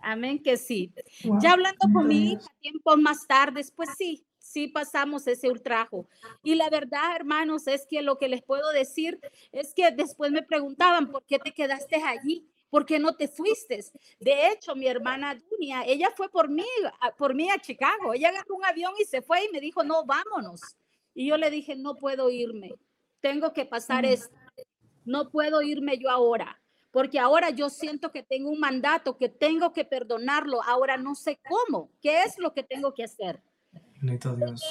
[0.00, 0.94] Amén, que sí.
[1.42, 6.08] Ya hablando con mi hija tiempo más tarde, pues sí, sí pasamos ese ultrajo.
[6.42, 9.18] Y la verdad, hermanos, es que lo que les puedo decir
[9.52, 12.48] es que después me preguntaban, ¿por qué te quedaste allí?
[12.70, 13.82] ¿Por qué no te fuiste?
[14.18, 16.66] De hecho, mi hermana Dunia, ella fue por mí,
[17.16, 18.12] por mí a Chicago.
[18.14, 20.60] Ella agarró un avión y se fue y me dijo, no, vámonos.
[21.14, 22.74] Y yo le dije, no puedo irme.
[23.20, 24.36] Tengo que pasar esto.
[25.04, 29.72] No puedo irme yo ahora porque ahora yo siento que tengo un mandato, que tengo
[29.72, 33.42] que perdonarlo, ahora no sé cómo, qué es lo que tengo que hacer.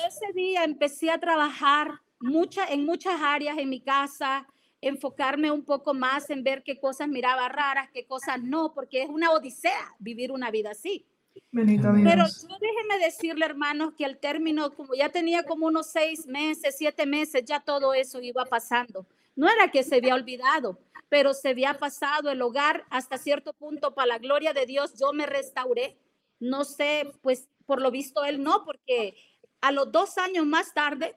[0.07, 4.47] Ese día empecé a trabajar mucha, en muchas áreas en mi casa,
[4.81, 9.09] enfocarme un poco más en ver qué cosas miraba raras, qué cosas no, porque es
[9.09, 11.05] una odisea vivir una vida así.
[11.51, 12.25] Pero
[12.59, 17.43] déjeme decirle, hermanos, que al término, como ya tenía como unos seis meses, siete meses,
[17.45, 19.05] ya todo eso iba pasando.
[19.35, 23.93] No era que se había olvidado, pero se había pasado el hogar hasta cierto punto,
[23.93, 25.97] para la gloria de Dios, yo me restauré.
[26.39, 29.15] No sé, pues por lo visto él no, porque
[29.61, 31.15] a los dos años más tarde,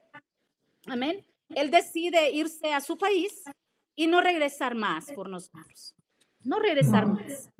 [0.86, 3.42] amén, él decide irse a su país
[3.96, 5.94] y no regresar más por nosotros.
[6.42, 7.50] No regresar más.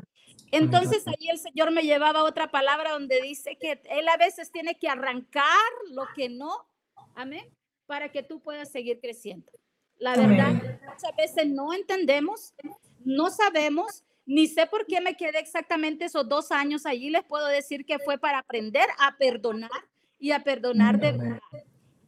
[0.53, 4.75] Entonces ahí el Señor me llevaba otra palabra donde dice que Él a veces tiene
[4.75, 5.47] que arrancar
[5.91, 6.67] lo que no,
[7.15, 7.45] amén,
[7.87, 9.51] para que tú puedas seguir creciendo.
[9.99, 12.55] La verdad, muchas veces no entendemos,
[13.05, 17.11] no sabemos ni sé por qué me quedé exactamente esos dos años allí.
[17.11, 19.71] Les puedo decir que fue para aprender a perdonar
[20.21, 21.41] y a perdonar de verdad.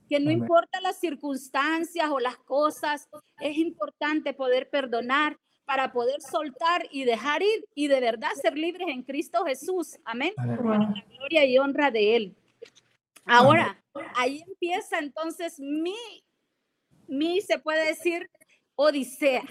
[0.09, 3.09] Que no importa las circunstancias o las cosas,
[3.41, 8.87] es importante poder perdonar para poder soltar y dejar ir y de verdad ser libres
[8.87, 9.99] en Cristo Jesús.
[10.05, 10.33] Amén.
[10.37, 12.37] Para la gloria y honra de Él.
[13.25, 13.83] Ahora,
[14.15, 15.97] ahí empieza entonces mi,
[17.09, 18.31] mi, se puede decir,
[18.77, 19.43] odisea.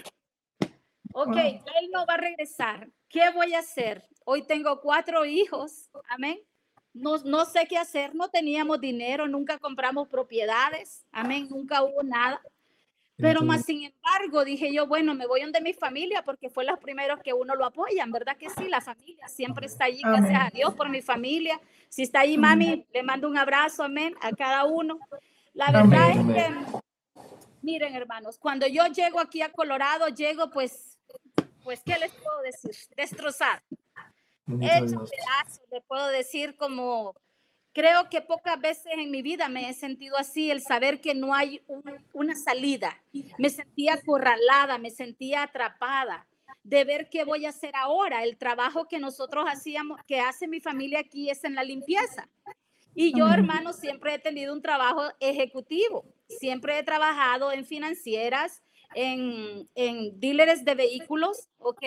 [1.12, 2.88] Ok, él no va a regresar.
[3.08, 4.02] ¿Qué voy a hacer?
[4.24, 5.90] Hoy tengo cuatro hijos.
[6.08, 6.40] Amén.
[6.92, 8.14] No, no sé qué hacer.
[8.14, 11.04] No teníamos dinero, nunca compramos propiedades.
[11.12, 11.48] Amén.
[11.50, 12.40] Nunca hubo nada.
[13.16, 16.78] Pero más sin embargo, dije yo, bueno, me voy donde mi familia porque fue los
[16.80, 18.68] primeros que uno lo apoyan, ¿verdad que sí?
[18.68, 21.60] La familia siempre está allí, gracias a Dios por mi familia.
[21.88, 24.98] Si está ahí, mami, le mando un abrazo, amén, a cada uno.
[25.52, 26.80] La verdad es que,
[27.62, 30.92] miren, hermanos, cuando yo llego aquí a Colorado, llego pues
[31.62, 32.72] pues, ¿qué les puedo decir?
[32.96, 33.62] Destrozar.
[34.60, 37.14] Hecho pedazos, le puedo decir como,
[37.72, 41.34] creo que pocas veces en mi vida me he sentido así, el saber que no
[41.34, 41.62] hay
[42.12, 43.00] una salida.
[43.38, 46.26] Me sentía acorralada, me sentía atrapada
[46.64, 48.24] de ver qué voy a hacer ahora.
[48.24, 52.28] El trabajo que nosotros hacíamos, que hace mi familia aquí es en la limpieza.
[52.94, 56.04] Y yo, hermano, siempre he tenido un trabajo ejecutivo.
[56.38, 58.62] Siempre he trabajado en financieras,
[58.94, 61.82] en, en dealers de vehículos, ¿ok?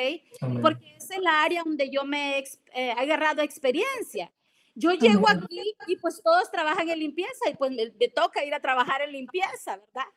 [0.62, 4.32] Porque es el área donde yo me eh, he agarrado experiencia.
[4.78, 8.60] Yo llego aquí y pues todos trabajan en limpieza y pues me, toca ir a
[8.60, 10.10] trabajar en limpieza, ¿verdad?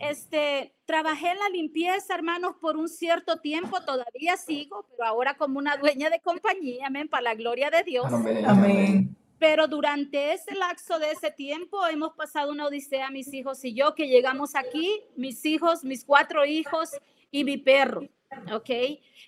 [0.00, 5.58] Este, trabajé en la limpieza, hermanos, por un cierto tiempo, todavía sigo, pero ahora como
[5.58, 8.04] una dueña de compañía, amén, para la gloria de Dios.
[8.12, 9.16] Amén.
[9.38, 13.94] Pero durante ese lapso de ese tiempo hemos pasado una odisea, mis hijos y yo,
[13.94, 16.90] que llegamos aquí, mis hijos, mis cuatro hijos
[17.30, 18.08] y mi perro.
[18.52, 18.70] ¿ok?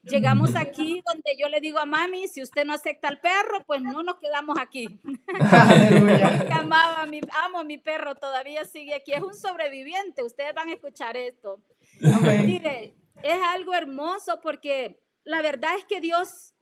[0.02, 3.82] Llegamos aquí donde yo le digo a mami, si usted no acepta al perro, pues
[3.82, 5.00] no nos quedamos aquí.
[6.50, 10.74] Amaba mi, amo a mi perro, todavía sigue aquí, es un sobreviviente, ustedes van a
[10.74, 11.60] escuchar esto.
[12.44, 16.54] Mire, es algo hermoso porque la verdad es que Dios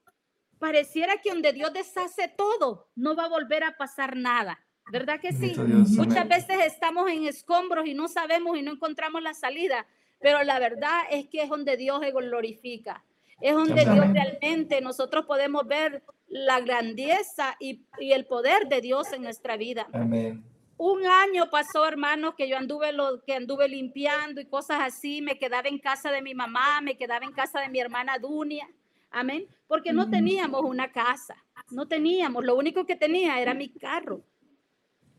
[0.58, 4.58] pareciera que donde Dios deshace todo, no va a volver a pasar nada.
[4.90, 5.54] ¿Verdad que sí?
[5.56, 9.86] Muchas veces estamos en escombros y no sabemos y no encontramos la salida,
[10.18, 13.04] pero la verdad es que es donde Dios se glorifica.
[13.40, 19.12] Es donde Dios realmente nosotros podemos ver la grandeza y, y, el poder de Dios
[19.12, 19.86] en nuestra vida.
[19.92, 20.42] Amén.
[20.76, 25.38] Un año pasó, hermanos, que yo anduve lo que anduve limpiando y cosas así, me
[25.38, 28.68] quedaba en casa de mi mamá, me quedaba en casa de mi hermana Dunia.
[29.10, 29.46] Amén.
[29.66, 31.36] Porque no teníamos una casa,
[31.70, 34.22] no teníamos, lo único que tenía era mi carro.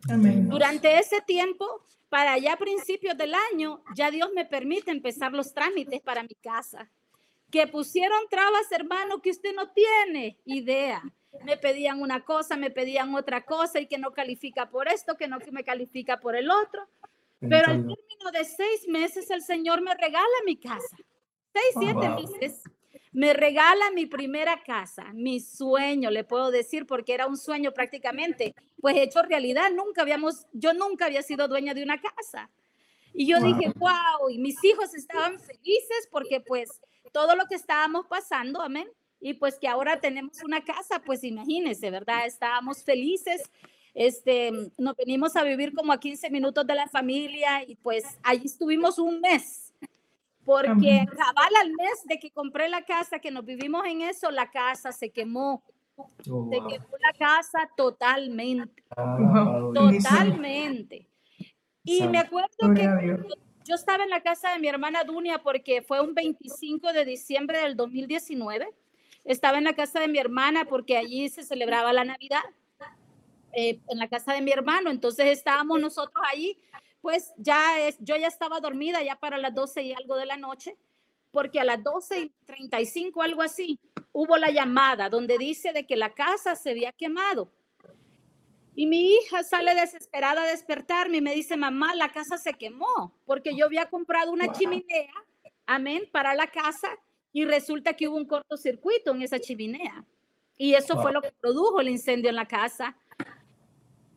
[0.10, 0.48] Amén.
[0.50, 5.54] Durante ese tiempo, para allá a principios del año, ya Dios me permite empezar los
[5.54, 6.90] trámites para mi casa.
[7.52, 11.02] Que pusieron trabas, hermano, que usted no tiene idea.
[11.44, 15.28] Me pedían una cosa, me pedían otra cosa y que no califica por esto, que
[15.28, 16.88] no me califica por el otro.
[17.40, 20.98] Pero al término de seis meses el Señor me regala mi casa.
[21.54, 22.64] Seis, siete meses
[23.12, 28.54] me regala mi primera casa, mi sueño, le puedo decir, porque era un sueño prácticamente,
[28.80, 29.72] pues hecho realidad.
[29.72, 32.50] Nunca habíamos, yo nunca había sido dueña de una casa.
[33.14, 36.70] Y yo dije, wow, y mis hijos estaban felices porque pues
[37.12, 38.88] todo lo que estábamos pasando, amén.
[39.20, 42.28] Y pues que ahora tenemos una casa, pues imagínense, ¿verdad?
[42.28, 43.42] Estábamos felices.
[43.96, 48.46] Este, nos venimos a vivir como a 15 minutos de la familia y pues allí
[48.46, 49.69] estuvimos un mes
[50.50, 54.50] porque cabal al mes de que compré la casa, que nos vivimos en eso, la
[54.50, 55.64] casa se quemó.
[55.96, 56.68] Oh, se wow.
[56.68, 61.08] quemó la casa totalmente, Ah, totalmente.
[61.84, 63.18] Y me acuerdo que
[63.66, 67.60] yo estaba en la casa de mi hermana Dunia porque fue un 25 de diciembre
[67.60, 68.68] del 2019.
[69.26, 72.42] Estaba en la casa de mi hermana porque allí se celebraba la Navidad.
[73.52, 76.58] eh, en la casa de mi hermano, entonces estábamos nosotros allí
[77.02, 80.38] pues ya es, yo ya estaba dormida ya para las 12 y algo de la
[80.38, 80.78] noche,
[81.32, 83.80] porque a las 12 y 35, algo así,
[84.12, 87.52] hubo la llamada donde dice de que la casa se había quemado.
[88.76, 93.14] Y mi hija sale desesperada a despertarme y me dice, mamá, la casa se quemó,
[93.26, 95.14] porque yo había comprado una chimenea,
[95.66, 96.98] amén, para la casa
[97.32, 100.06] y resulta que hubo un cortocircuito en esa chimenea.
[100.58, 102.98] Y eso fue lo que produjo el incendio en la casa.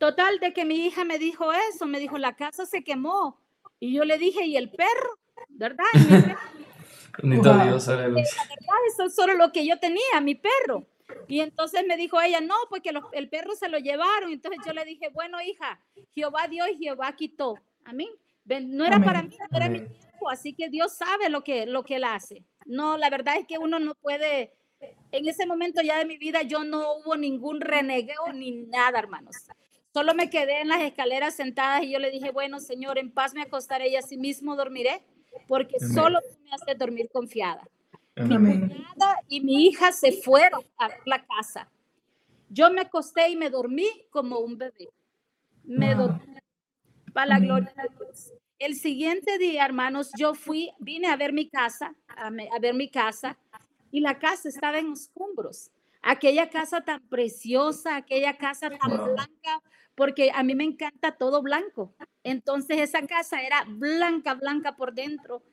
[0.03, 3.39] Total, de que mi hija me dijo eso, me dijo, la casa se quemó.
[3.79, 5.17] Y yo le dije, ¿y el perro?
[5.47, 5.85] ¿Verdad?
[5.93, 6.39] Y mi perro,
[7.23, 7.63] Bendito Wow.
[7.67, 8.23] Dios, aleluya.
[8.69, 10.85] "Ah, eso es solo lo que yo tenía, mi perro.
[11.29, 14.33] Y entonces me dijo ella, no, porque los- el perro se lo llevaron.
[14.33, 15.79] Entonces yo le dije, bueno, hija,
[16.13, 17.55] Jehová dio y Jehová quitó.
[17.85, 18.09] Amén.
[18.45, 19.07] No era Amén.
[19.07, 22.03] para mí, no era mi tiempo, así que Dios sabe lo que, lo que él
[22.03, 22.43] hace.
[22.65, 24.51] No, la verdad es que uno no puede,
[25.13, 29.35] en ese momento ya de mi vida yo no hubo ningún renegado ni nada, hermanos.
[29.93, 33.33] Solo me quedé en las escaleras sentadas y yo le dije, bueno, Señor, en paz
[33.35, 35.03] me acostaré y así mismo dormiré,
[35.47, 35.93] porque Amén.
[35.93, 37.67] solo tú me haces dormir confiada.
[38.15, 38.61] Mi Amén.
[38.69, 41.69] cuñada y mi hija se fueron a la casa.
[42.49, 44.89] Yo me acosté y me dormí como un bebé.
[45.63, 46.07] Me Wow.
[46.07, 46.35] dormí
[47.13, 47.47] para la Amén.
[47.49, 48.31] gloria de Dios.
[48.57, 52.73] El siguiente día, hermanos, yo fui, vine a ver mi casa, a, me- a ver
[52.73, 53.37] mi casa,
[53.91, 55.69] y la casa estaba en escombros.
[56.01, 59.13] Aquella casa tan preciosa, aquella casa tan Wow.
[59.13, 59.61] blanca,
[59.95, 61.95] porque a mí me encanta todo blanco.
[62.23, 65.43] Entonces esa casa era blanca, blanca por dentro.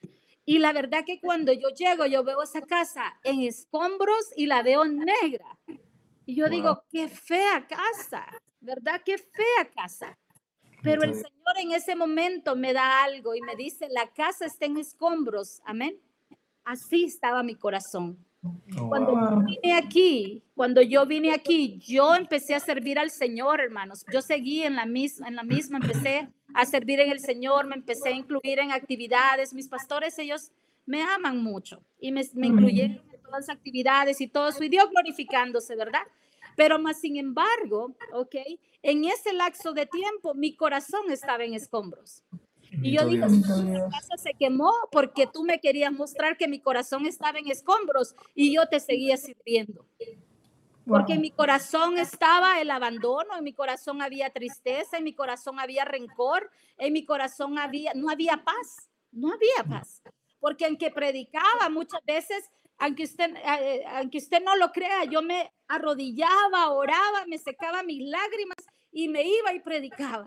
[0.45, 4.63] Y la verdad que cuando yo llego, yo veo esa casa en escombros y la
[4.63, 5.59] veo negra.
[6.27, 6.55] Y yo Wow.
[6.55, 8.27] digo, qué fea casa,
[8.61, 9.01] ¿verdad?
[9.05, 10.19] Qué fea casa.
[10.83, 14.65] Pero el Señor en ese momento me da algo y me dice, la casa está
[14.67, 15.61] en escombros.
[15.65, 16.01] Amén.
[16.65, 18.25] Así estaba mi corazón.
[18.43, 19.41] Oh, Cuando wow.
[19.41, 24.05] yo vine aquí, cuando yo vine aquí, yo empecé a servir al Señor, hermanos.
[24.11, 27.77] Yo seguí en la misma, en la misma, empecé a servir en el Señor, me
[27.77, 29.53] empecé a incluir en actividades.
[29.53, 30.51] Mis pastores, ellos
[30.87, 32.59] me aman mucho y me, me Amén.
[32.59, 36.03] incluyeron en todas las actividades y todo eso, y Dios glorificándose, ¿verdad?
[36.57, 38.37] Pero más sin embargo, ¿ok?
[38.83, 42.23] En ese lapso de tiempo, mi corazón estaba en escombros.
[42.71, 43.01] Y yo.
[43.03, 43.31] "Señor,
[43.91, 48.15] la casa se quemó porque tú me querías mostrar que mi corazón estaba en escombros
[48.35, 49.87] y yo te seguía sirviendo.
[50.87, 55.61] Porque en mi corazón estaba el abandono, en mi corazón había tristeza, en mi corazón
[55.61, 60.03] había rencor, en mi corazón había, no había paz, no había paz.
[60.41, 62.45] Porque aunque predicaba muchas veces,
[62.79, 68.09] aunque usted, eh, aunque usted no lo crea, yo me arrodillaba, oraba, me secaba mis
[68.09, 68.57] lágrimas
[68.91, 70.27] y me iba y predicaba.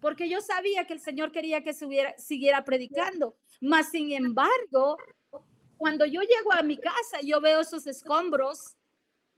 [0.00, 3.36] Porque yo sabía que el Señor quería que siguiera predicando.
[3.60, 4.96] Mas, sin embargo,
[5.76, 8.76] cuando yo llego a mi casa y yo veo esos escombros,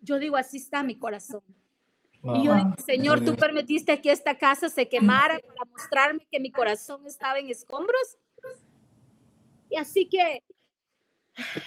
[0.00, 1.42] yo digo, así está mi corazón.
[2.22, 6.50] Y yo digo, Señor, tú permitiste que esta casa se quemara para mostrarme que mi
[6.50, 8.18] corazón estaba en escombros.
[9.70, 10.42] Y así que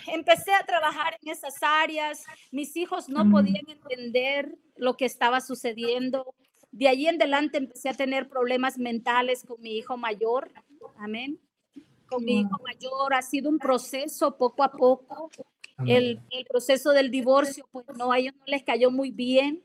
[0.08, 2.24] empecé a trabajar en esas áreas.
[2.52, 6.36] Mis hijos no podían entender lo que estaba sucediendo.
[6.74, 10.52] De allí en adelante empecé a tener problemas mentales con mi hijo mayor.
[10.98, 11.40] Amén.
[12.08, 15.30] Con mi hijo mayor ha sido un proceso poco a poco.
[15.86, 19.64] El, el, proceso del divorcio, pues no, a ellos no les cayó muy bien.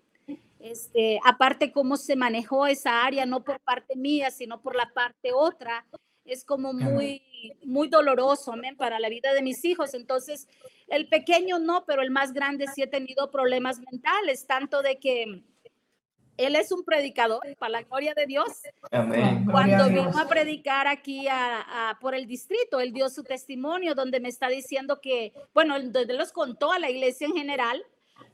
[0.60, 5.32] Este, aparte cómo se manejó esa área, no por parte mía, sino por la parte
[5.32, 5.86] otra,
[6.26, 7.22] es como muy,
[7.64, 9.94] muy doloroso, amén, para la vida de mis hijos.
[9.94, 10.46] Entonces,
[10.88, 15.42] el pequeño no, pero el más grande sí ha tenido problemas mentales, tanto de que
[16.38, 18.48] él es un predicador, para la gloria de Dios.
[18.90, 19.44] Amén.
[19.50, 24.28] Cuando vino a predicar aquí a, por el distrito, él dio su testimonio donde me
[24.28, 27.84] está diciendo que, bueno, donde los contó a la iglesia en general,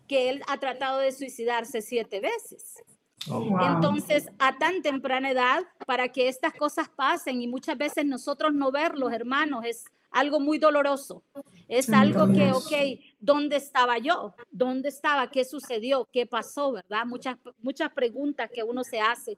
[0.07, 2.85] que él ha tratado de suicidarse siete veces.
[3.31, 8.53] Oh, Entonces, a tan temprana edad, para que estas cosas pasen y muchas veces nosotros
[8.53, 9.85] no verlos, hermanos, es
[10.15, 11.23] algo muy doloroso.
[11.69, 14.35] Es algo que, ok, ¿dónde estaba yo?
[14.51, 15.31] ¿Dónde estaba?
[15.31, 16.09] ¿Qué sucedió?
[16.13, 16.73] ¿Qué pasó?
[16.73, 17.05] ¿Verdad?
[17.05, 19.37] Muchas, muchas preguntas que uno se hace.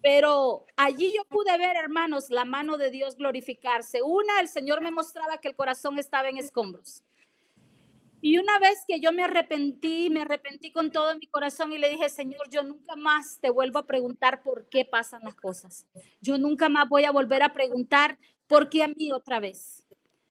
[0.00, 4.00] Pero allí yo pude ver, hermanos, la mano de Dios glorificarse.
[4.02, 7.02] Una, el Señor me mostraba que el corazón estaba en escombros.
[8.20, 11.88] Y una vez que yo me arrepentí, me arrepentí con todo mi corazón y le
[11.88, 15.86] dije, Señor, yo nunca más te vuelvo a preguntar por qué pasan las cosas.
[16.20, 19.85] Yo nunca más voy a volver a preguntar por qué a mí otra vez.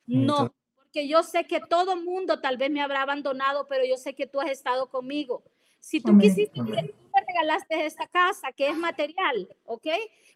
[0.07, 4.13] No, porque yo sé que todo mundo tal vez me habrá abandonado, pero yo sé
[4.13, 5.43] que tú has estado conmigo.
[5.79, 9.87] Si tú quisiste, tú me regalaste esta casa que es material, ¿ok?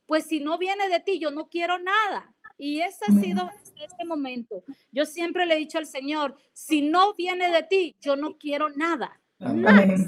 [0.05, 2.33] Pues si no viene de ti, yo no quiero nada.
[2.57, 3.49] Y ese ha sido
[3.81, 4.63] este momento.
[4.91, 8.69] Yo siempre le he dicho al Señor, si no viene de ti, yo no quiero
[8.69, 9.19] nada.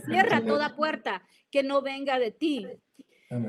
[0.06, 2.68] Cierra toda puerta que no venga de ti.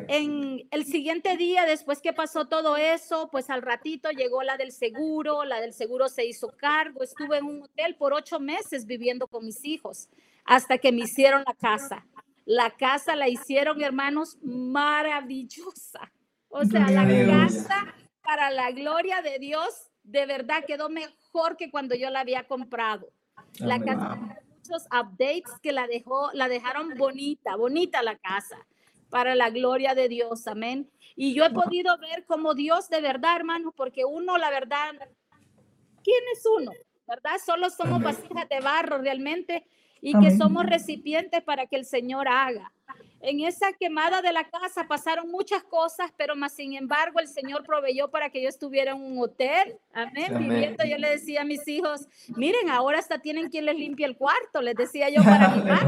[0.09, 4.71] En el siguiente día, después que pasó todo eso, pues al ratito llegó la del
[4.71, 9.27] seguro, la del seguro se hizo cargo, estuve en un hotel por ocho meses viviendo
[9.27, 10.09] con mis hijos
[10.45, 12.07] hasta que me hicieron la casa.
[12.45, 16.13] La casa la hicieron, hermanos, maravillosa.
[16.49, 21.95] O sea, la casa para la gloria de Dios, de verdad quedó mejor que cuando
[21.95, 23.09] yo la había comprado.
[23.59, 24.17] La casa,
[24.49, 28.57] muchos updates que la dejó, la dejaron bonita, bonita la casa,
[29.13, 30.91] para la gloria de Dios, amén.
[31.15, 34.93] Y yo he podido ver como Dios de verdad, hermano, porque uno, la verdad,
[36.03, 36.73] ¿quién es uno?
[37.07, 37.33] ¿Verdad?
[37.45, 39.67] Solo somos vasijas de barro realmente
[40.01, 42.73] y que somos recipientes para que el Señor haga.
[43.23, 47.65] En esa quemada de la casa pasaron muchas cosas, pero más sin embargo el Señor
[47.65, 49.79] proveyó para que yo estuviera en un hotel.
[49.93, 50.37] Amén.
[50.39, 54.17] Viviendo, yo le decía a mis hijos, miren, ahora hasta tienen quien les limpie el
[54.17, 55.87] cuarto, les decía yo para animar.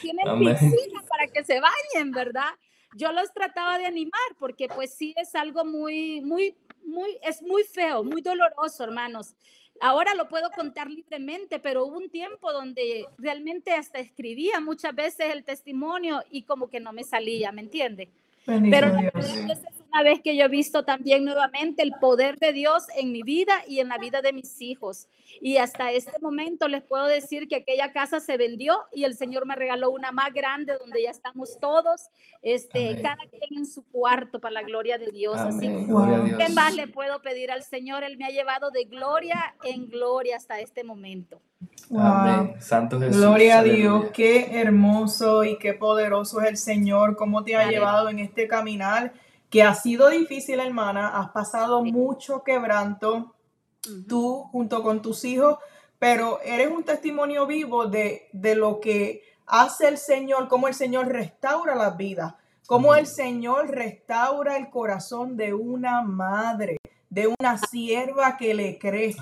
[0.00, 2.50] Tienen piscina para que se bañen, ¿verdad?
[2.96, 6.56] Yo los trataba de animar porque pues sí es algo muy, muy,
[6.86, 9.34] muy, es muy feo, muy doloroso, hermanos.
[9.80, 15.32] Ahora lo puedo contar libremente, pero hubo un tiempo donde realmente hasta escribía muchas veces
[15.32, 18.08] el testimonio y como que no me salía, ¿me entiende?
[18.46, 18.92] pero
[19.96, 23.54] una vez que yo he visto también nuevamente el poder de Dios en mi vida
[23.66, 25.08] y en la vida de mis hijos.
[25.40, 29.46] Y hasta este momento les puedo decir que aquella casa se vendió y el Señor
[29.46, 32.08] me regaló una más grande donde ya estamos todos,
[32.42, 35.38] este, cada quien en su cuarto para la gloria de Dios.
[35.38, 38.04] Así ¿qué más le puedo pedir al Señor?
[38.04, 41.40] Él me ha llevado de gloria en gloria hasta este momento.
[41.96, 42.54] Amén.
[42.60, 43.16] Santo Jesús.
[43.16, 48.10] Gloria a Dios, qué hermoso y qué poderoso es el Señor, cómo te ha llevado
[48.10, 49.14] en este caminar
[49.50, 53.34] que ha sido difícil, hermana, has pasado mucho quebranto,
[54.08, 55.58] tú junto con tus hijos,
[55.98, 61.08] pero eres un testimonio vivo de, de, lo que hace el Señor, cómo el Señor
[61.08, 62.34] restaura las vidas,
[62.66, 66.78] cómo el Señor restaura el corazón de una madre,
[67.08, 69.16] de una sierva que le cree.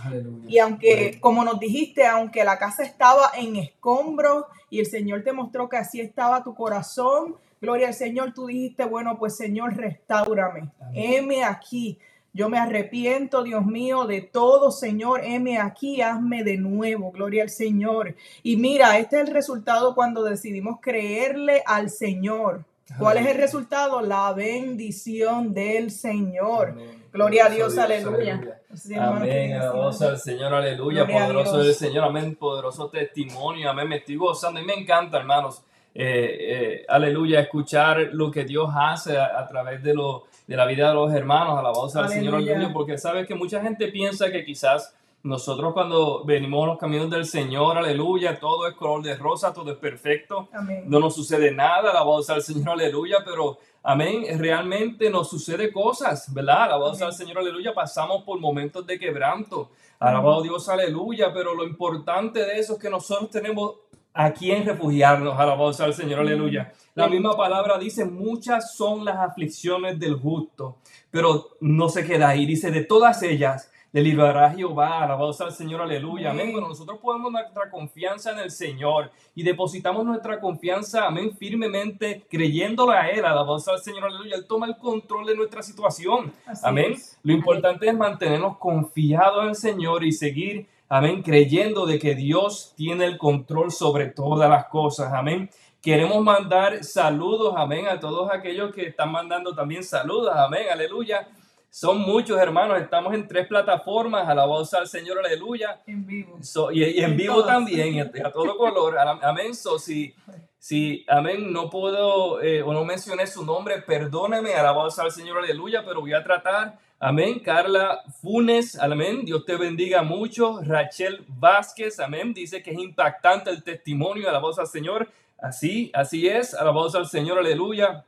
[0.48, 5.32] Y aunque, como nos dijiste, aunque la casa estaba en escombros y el Señor te
[5.32, 10.68] mostró que así estaba tu corazón, Gloria al Señor, tú dijiste, bueno, pues Señor, restaurame.
[10.92, 11.98] Heme aquí.
[12.34, 15.22] Yo me arrepiento, Dios mío, de todo, Señor.
[15.24, 17.10] Heme aquí, hazme de nuevo.
[17.10, 18.16] Gloria al Señor.
[18.42, 22.66] Y mira, este es el resultado cuando decidimos creerle al Señor.
[22.98, 24.02] ¿Cuál es el resultado?
[24.02, 26.70] La bendición del Señor.
[26.70, 27.04] Amén.
[27.14, 28.60] Gloria a Poderoso Dios, aleluya.
[28.90, 29.86] Hermano Amén, algo.
[29.88, 31.66] al Señor, aleluya, Gloria poderoso Dios.
[31.66, 35.62] del Señor, amén, poderoso testimonio, amén, me estoy gozando y me encanta, hermanos,
[35.94, 40.66] eh, eh, aleluya, escuchar lo que Dios hace a, a través de, lo, de la
[40.66, 42.72] vida de los hermanos, alabanza al Señor, Aleluya.
[42.72, 47.24] porque sabes que mucha gente piensa que quizás nosotros cuando venimos a los caminos del
[47.24, 50.84] Señor, aleluya, todo es color de rosa, todo es perfecto, Amén.
[50.86, 56.64] no nos sucede nada, alabanza al Señor, aleluya, pero amén, realmente nos sucede cosas, ¿verdad?
[56.64, 57.12] Alabanza Amén.
[57.12, 62.58] al Señor, aleluya, pasamos por momentos de quebranto, alabado Dios, aleluya, pero lo importante de
[62.58, 63.76] eso es que nosotros tenemos
[64.14, 66.72] a quien refugiarnos, alabanza al Señor, aleluya.
[66.94, 70.78] La misma palabra dice, muchas son las aflicciones del justo,
[71.10, 75.80] pero no se queda ahí, dice, de todas ellas le librará Jehová, alabados al Señor,
[75.80, 76.50] aleluya, amén.
[76.50, 82.96] Bueno, nosotros ponemos nuestra confianza en el Señor y depositamos nuestra confianza, amén, firmemente creyéndole
[82.96, 84.34] a Él, alabados al Señor, aleluya.
[84.34, 86.92] Él toma el control de nuestra situación, Así amén.
[86.94, 87.16] es.
[87.22, 92.72] Lo importante es mantenernos confiados en el Señor y seguir, amén, creyendo de que Dios
[92.76, 95.50] tiene el control sobre todas las cosas, amén.
[95.82, 101.26] Queremos mandar saludos, amén, a todos aquellos que están mandando también saludos, amén, aleluya.
[101.68, 105.80] Son muchos hermanos, estamos en tres plataformas, alabados al Señor, aleluya.
[105.88, 106.38] En vivo.
[106.40, 109.52] So, y, y en En vivo también, a, todo color, am- amén.
[109.52, 110.14] So, si,
[110.60, 115.82] si, amén, no puedo eh, o no mencioné su nombre, perdóneme, alabados al Señor, aleluya,
[115.84, 117.38] pero voy a tratar, amén.
[117.38, 120.60] Carla Funes, amén, Dios te bendiga mucho.
[120.62, 125.08] Rachel Vázquez, amén, dice que es impactante el testimonio, alabados al Señor.
[125.38, 128.04] Así, así es, alabados al Señor, aleluya.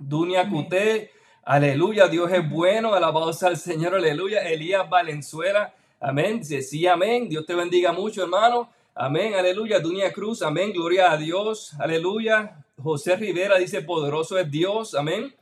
[0.00, 0.48] Dunia.
[0.48, 1.12] Cute,
[1.44, 4.40] aleluya, Dios es bueno, alabados al Señor, aleluya.
[4.40, 9.78] Elías Valenzuela, amén, dice sí, amén, Dios te bendiga mucho, hermano, amén, aleluya.
[9.78, 12.56] Dunia Cruz, amén, gloria a Dios, aleluya.
[12.82, 15.32] José Rivera dice, poderoso es Dios, amén.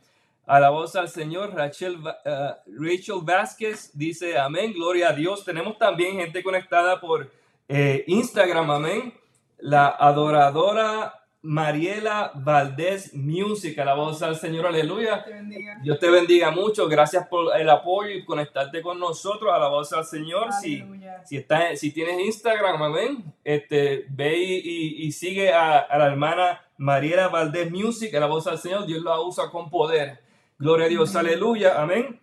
[0.45, 5.45] Alabados al Señor, Rachel, eh, Rachel Vázquez dice, amén, gloria a Dios.
[5.45, 7.31] Tenemos también gente conectada por
[7.69, 9.13] eh, Instagram, amén.
[9.59, 11.13] La adoradora
[11.45, 15.23] Mariela Valdés Music, alabados al Señor, aleluya.
[15.23, 15.41] Te.
[15.81, 20.51] Dios te bendiga mucho, gracias por el apoyo y conectarte con nosotros, alabados al Señor.
[20.53, 21.21] Si, Aleluya.
[21.25, 26.07] si, está, si tienes Instagram, amén, este, ve y, y- y sigue a, a la
[26.07, 30.22] hermana Mariela Valdés Music, alabados al Señor, Dios la usa con poder.
[30.63, 32.21] Gloria a Dios, aleluya, amén.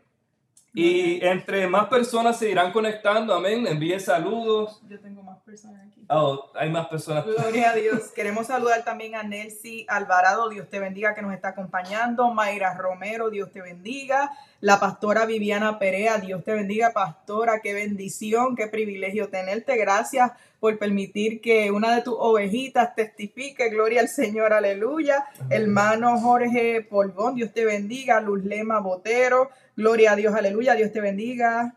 [0.73, 4.81] Y entre más personas se irán conectando, amén, envíe saludos.
[4.89, 6.07] Yo tengo más personas aquí.
[6.09, 7.27] Oh, hay más personas.
[7.27, 8.11] Gloria a Dios.
[8.15, 12.33] Queremos saludar también a Nelcy Alvarado, Dios te bendiga, que nos está acompañando.
[12.33, 14.31] Mayra Romero, Dios te bendiga.
[14.63, 17.61] La pastora Viviana Perea, Dios te bendiga, pastora.
[17.61, 19.77] Qué bendición, qué privilegio tenerte.
[19.77, 23.71] Gracias por permitir que una de tus ovejitas testifique.
[23.71, 25.25] Gloria al Señor, aleluya.
[25.49, 28.21] Hermano Jorge Polvón, Dios te bendiga.
[28.21, 30.75] Luz Lema Botero, gloria a Dios, aleluya.
[30.75, 31.75] Dios te bendiga.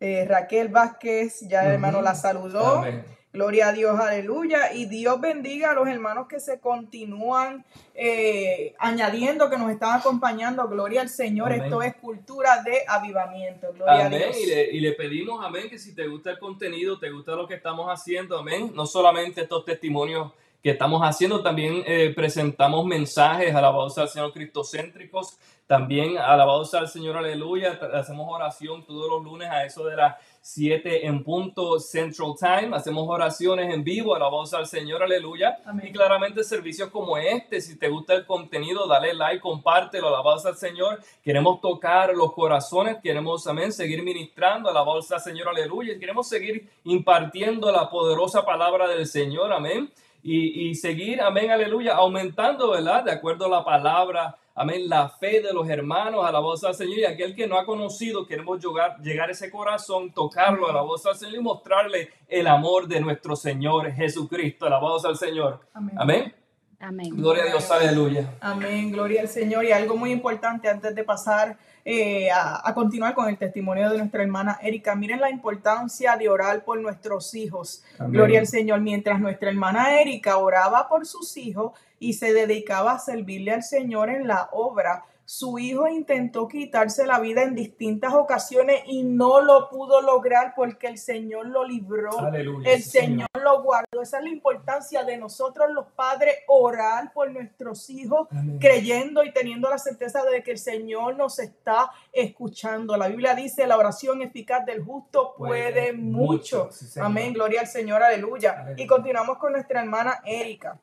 [0.00, 2.78] Eh, Raquel Vázquez, ya hermano la saludó.
[2.78, 3.04] Amén.
[3.32, 4.74] Gloria a Dios, aleluya.
[4.74, 7.64] Y Dios bendiga a los hermanos que se continúan
[7.94, 10.68] eh, añadiendo, que nos están acompañando.
[10.68, 11.50] Gloria al Señor.
[11.50, 11.64] Amén.
[11.64, 13.72] Esto es cultura de avivamiento.
[13.72, 14.22] Gloria a Amén.
[14.26, 14.38] Dios.
[14.38, 17.46] Y le, y le pedimos, amén, que si te gusta el contenido, te gusta lo
[17.48, 18.70] que estamos haciendo, amén.
[18.74, 25.38] No solamente estos testimonios que estamos haciendo, también eh, presentamos mensajes alabados al Señor cristocéntricos,
[25.66, 27.80] también alabados al Señor, aleluya.
[27.94, 32.76] Hacemos oración todos los lunes a eso de las 7 en punto Central Time.
[32.76, 35.58] Hacemos oraciones en vivo, alabados al Señor, aleluya.
[35.64, 35.86] Amén.
[35.86, 40.56] Y claramente servicios como este, si te gusta el contenido, dale like, compártelo, alabados al
[40.56, 41.00] Señor.
[41.22, 45.94] Queremos tocar los corazones, queremos, amén, seguir ministrando, alabados al Señor, aleluya.
[45.94, 49.92] Y queremos seguir impartiendo la poderosa palabra del Señor, amén.
[50.22, 53.04] Y, y seguir, amén, aleluya, aumentando, ¿verdad?
[53.04, 56.98] De acuerdo a la palabra, amén, la fe de los hermanos, alabados al Señor.
[56.98, 61.16] Y aquel que no ha conocido, queremos llegar, llegar a ese corazón, tocarlo, alabados al
[61.16, 65.60] Señor y mostrarle el amor de nuestro Señor Jesucristo, alabados al Señor.
[65.74, 65.94] Amén.
[65.98, 66.34] Amén.
[66.78, 67.10] Amén.
[67.16, 68.34] Gloria a Dios, aleluya.
[68.40, 69.64] Amén, gloria al Señor.
[69.64, 73.98] Y algo muy importante antes de pasar eh, a, a continuar con el testimonio de
[73.98, 74.94] nuestra hermana Erika.
[74.94, 77.82] Miren la importancia de orar por nuestros hijos.
[77.98, 78.12] Amén.
[78.12, 78.80] Gloria al Señor.
[78.80, 84.10] Mientras nuestra hermana Erika oraba por sus hijos y se dedicaba a servirle al Señor
[84.10, 89.68] en la obra, su hijo intentó quitarse la vida en distintas ocasiones y no lo
[89.68, 92.18] pudo lograr porque el Señor lo libró.
[92.18, 92.72] Aleluya.
[92.72, 94.02] El Señor lo guardó.
[94.02, 98.28] Esa es la importancia de nosotros los padres orar por nuestros hijos,
[98.60, 102.96] creyendo y teniendo la certeza de que el Señor nos está escuchando.
[102.96, 106.32] La Biblia dice, la oración eficaz del justo puede, Puede mucho.
[106.32, 107.06] mucho, sí, Señor.
[107.06, 108.52] Amén, gloria al Señor, aleluya.
[108.52, 108.82] Aleluya.
[108.82, 110.78] Y continuamos con nuestra hermana Erika.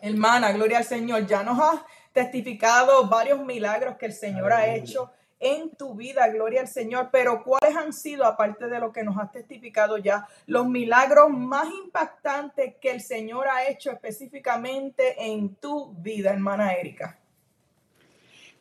[0.00, 1.26] Hermana, gloria al Señor.
[1.26, 1.80] Ya nos has
[2.16, 7.10] testificado varios milagros que el Señor ha hecho en tu vida, gloria al Señor.
[7.12, 11.68] Pero ¿cuáles han sido, aparte de lo que nos has testificado ya, los milagros más
[11.84, 17.18] impactantes que el Señor ha hecho específicamente en tu vida, hermana Erika?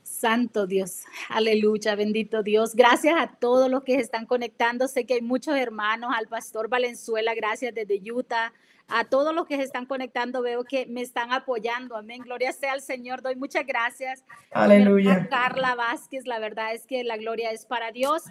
[0.04, 2.76] Santo Dios, aleluya, bendito Dios.
[2.76, 4.90] Gracias a todos los que están conectando.
[4.90, 8.52] Sé que hay muchos hermanos, al pastor Valenzuela, gracias desde Utah.
[8.88, 11.96] A todos los que se están conectando, veo que me están apoyando.
[11.96, 12.22] Amén.
[12.22, 13.22] Gloria sea al Señor.
[13.22, 14.24] Doy muchas gracias.
[14.52, 15.28] Aleluya.
[15.30, 18.24] Carla Vázquez, la verdad es que la gloria es para Dios.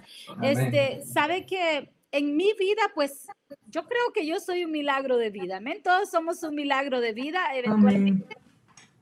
[0.43, 3.27] Este, sabe que en mi vida, pues
[3.67, 5.57] yo creo que yo soy un milagro de vida.
[5.57, 5.81] Amén.
[5.83, 8.37] Todos somos un milagro de vida, eventualmente.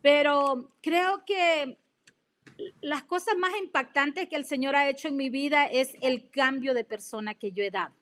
[0.00, 1.76] Pero creo que
[2.80, 6.72] las cosas más impactantes que el Señor ha hecho en mi vida es el cambio
[6.74, 7.94] de persona que yo he dado.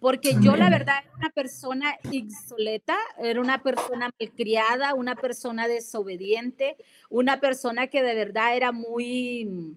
[0.00, 6.76] Porque yo la verdad era una persona insoleta, era una persona malcriada, una persona desobediente,
[7.10, 9.76] una persona que de verdad era muy,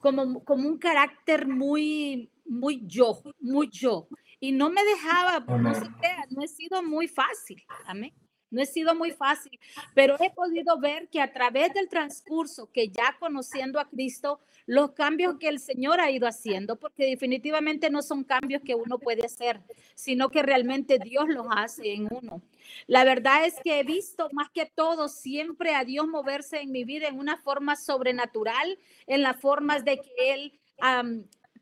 [0.00, 4.08] como, como un carácter muy, muy yo, muy yo.
[4.38, 7.62] Y no me dejaba, no sé qué, no he sido muy fácil.
[7.86, 8.12] Amén.
[8.50, 9.58] No he sido muy fácil,
[9.94, 14.92] pero he podido ver que a través del transcurso que ya conociendo a Cristo, los
[14.92, 19.24] cambios que el Señor ha ido haciendo, porque definitivamente no son cambios que uno puede
[19.24, 19.60] hacer,
[19.94, 22.42] sino que realmente Dios los hace en uno.
[22.86, 26.84] La verdad es que he visto más que todo siempre a Dios moverse en mi
[26.84, 30.58] vida en una forma sobrenatural, en las formas de que Él,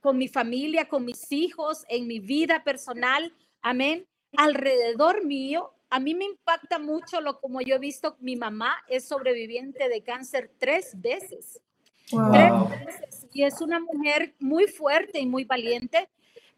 [0.01, 3.32] con mi familia, con mis hijos, en mi vida personal,
[3.62, 8.76] amén, alrededor mío, a mí me impacta mucho lo como yo he visto, mi mamá
[8.89, 11.61] es sobreviviente de cáncer tres veces.
[12.07, 13.26] Tres veces.
[13.32, 16.09] Y es una mujer muy fuerte y muy valiente,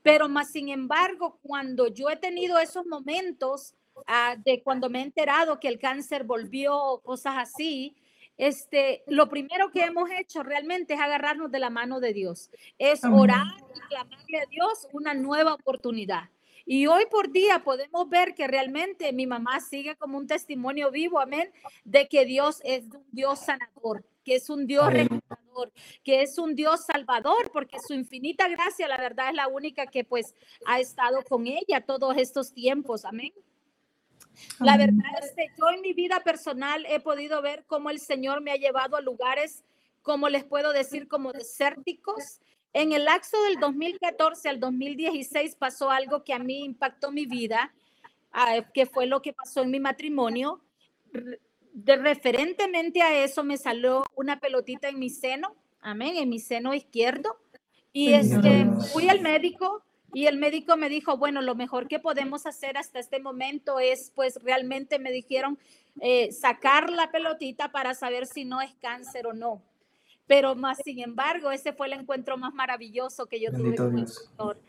[0.02, 3.74] pero más sin embargo, cuando yo he tenido esos momentos
[4.06, 7.96] ah, de cuando me he enterado que el cáncer volvió, cosas así,
[8.40, 13.04] este, lo primero que hemos hecho realmente es agarrarnos de la mano de Dios, es
[13.04, 16.30] orar y clamarle a Dios una nueva oportunidad.
[16.72, 21.18] Y hoy por día podemos ver que realmente mi mamá sigue como un testimonio vivo,
[21.18, 21.52] amén,
[21.82, 25.72] de que Dios es un Dios sanador, que es un Dios restaurador,
[26.04, 30.04] que es un Dios salvador, porque su infinita gracia, la verdad, es la única que
[30.04, 30.32] pues
[30.64, 33.32] ha estado con ella todos estos tiempos, amén.
[34.60, 38.42] La verdad es que yo en mi vida personal he podido ver cómo el Señor
[38.42, 39.64] me ha llevado a lugares,
[40.02, 42.38] como les puedo decir, como desérticos,
[42.72, 47.72] en el lapso del 2014 al 2016 pasó algo que a mí impactó mi vida,
[48.32, 50.60] ah, que fue lo que pasó en mi matrimonio.
[51.72, 56.74] De referentemente a eso me salió una pelotita en mi seno, amén, en mi seno
[56.74, 57.36] izquierdo.
[57.92, 62.46] Y este, fui al médico y el médico me dijo, bueno, lo mejor que podemos
[62.46, 65.58] hacer hasta este momento es, pues realmente me dijeron,
[66.00, 69.62] eh, sacar la pelotita para saber si no es cáncer o no.
[70.30, 74.06] Pero más sin embargo, ese fue el encuentro más maravilloso que yo tuve con el
[74.06, 74.60] Señor.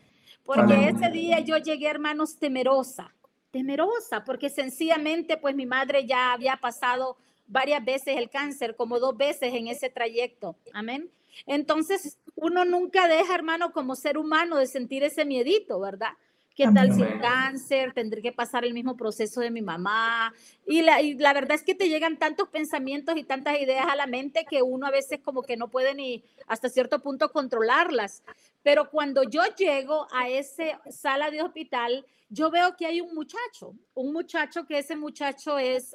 [0.44, 3.14] Porque ese día yo llegué, hermanos, temerosa,
[3.52, 9.16] temerosa, porque sencillamente, pues mi madre ya había pasado varias veces el cáncer, como dos
[9.16, 10.56] veces en ese trayecto.
[10.72, 11.12] Amén.
[11.46, 16.14] Entonces, uno nunca deja, hermano, como ser humano, de sentir ese miedito, ¿verdad?
[16.54, 17.92] ¿Qué tal si cáncer?
[17.94, 20.34] Tendré que pasar el mismo proceso de mi mamá.
[20.66, 23.96] Y la, y la verdad es que te llegan tantos pensamientos y tantas ideas a
[23.96, 28.22] la mente que uno a veces como que no puede ni hasta cierto punto controlarlas.
[28.62, 33.74] Pero cuando yo llego a esa sala de hospital, yo veo que hay un muchacho,
[33.94, 35.94] un muchacho que ese muchacho es,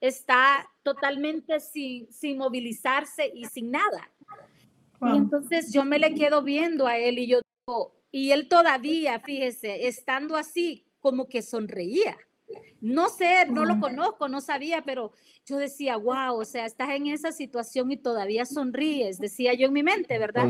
[0.00, 4.10] está totalmente sin, sin movilizarse y sin nada.
[5.02, 9.20] Y entonces yo me le quedo viendo a él y yo digo, y él todavía,
[9.20, 12.16] fíjese, estando así, como que sonreía.
[12.80, 15.12] No sé, no lo conozco, no sabía, pero
[15.46, 19.72] yo decía, wow, o sea, estás en esa situación y todavía sonríes, decía yo en
[19.72, 20.48] mi mente, ¿verdad?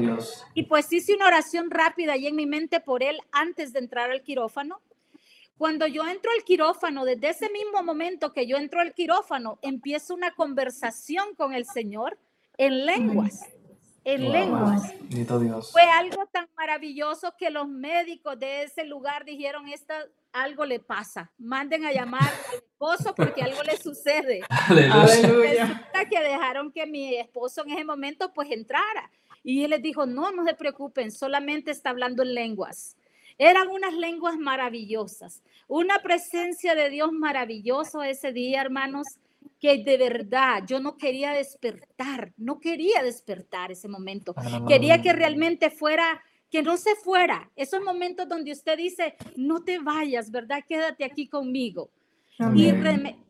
[0.55, 4.11] y pues hice una oración rápida ahí en mi mente por él antes de entrar
[4.11, 4.81] al quirófano.
[5.59, 10.15] Cuando yo entro al quirófano, desde ese mismo momento que yo entro al quirófano, empiezo
[10.15, 12.17] una conversación con el Señor
[12.57, 13.43] en lenguas
[14.15, 14.93] en lenguas.
[15.73, 21.31] Fue algo tan maravilloso que los médicos de ese lugar dijeron, Esta, algo le pasa,
[21.39, 24.43] manden a llamar al esposo porque algo le sucede.
[24.69, 25.91] Aleluya.
[26.09, 29.11] que dejaron que mi esposo en ese momento pues entrara.
[29.43, 32.97] Y él les dijo, no, no se preocupen, solamente está hablando en lenguas.
[33.39, 39.07] Eran unas lenguas maravillosas, una presencia de Dios maravilloso ese día, hermanos
[39.61, 44.35] que de verdad yo no quería despertar, no quería despertar ese momento.
[44.67, 47.51] Quería que realmente fuera, que no se fuera.
[47.57, 50.65] Esos momentos donde usted dice, no te vayas, ¿verdad?
[50.67, 51.91] Quédate aquí conmigo.
[52.55, 52.73] Y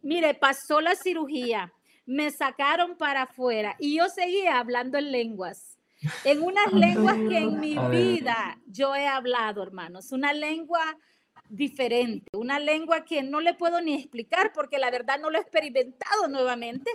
[0.03, 1.73] mire, pasó la cirugía,
[2.07, 5.79] me sacaron para afuera y yo seguía hablando en lenguas.
[6.25, 10.13] En unas lenguas que en mi vida yo he hablado, hermanos.
[10.13, 10.97] Una lengua
[11.51, 15.41] diferente, una lengua que no le puedo ni explicar porque la verdad no lo he
[15.41, 16.91] experimentado nuevamente.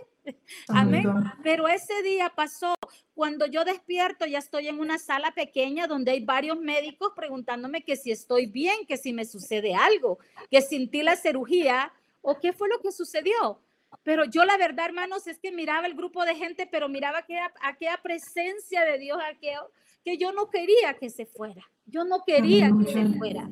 [0.70, 1.06] Amén.
[1.44, 2.74] Pero ese día pasó,
[3.14, 7.98] cuando yo despierto ya estoy en una sala pequeña donde hay varios médicos preguntándome que
[7.98, 11.92] si estoy bien, que si me sucede algo, que sentí la cirugía
[12.22, 13.60] o qué fue lo que sucedió.
[14.04, 17.52] Pero yo la verdad, hermanos, es que miraba el grupo de gente, pero miraba aquella,
[17.62, 19.70] aquella presencia de Dios, aquello,
[20.04, 21.70] que yo no quería que se fuera.
[21.86, 23.50] Yo no quería que se fuera.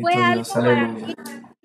[0.00, 0.44] Fue algo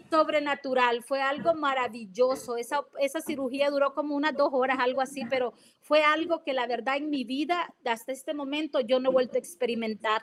[0.09, 2.57] sobrenatural, fue algo maravilloso.
[2.57, 6.67] Esa, esa cirugía duró como unas dos horas, algo así, pero fue algo que la
[6.67, 10.21] verdad en mi vida, hasta este momento, yo no he vuelto a experimentar.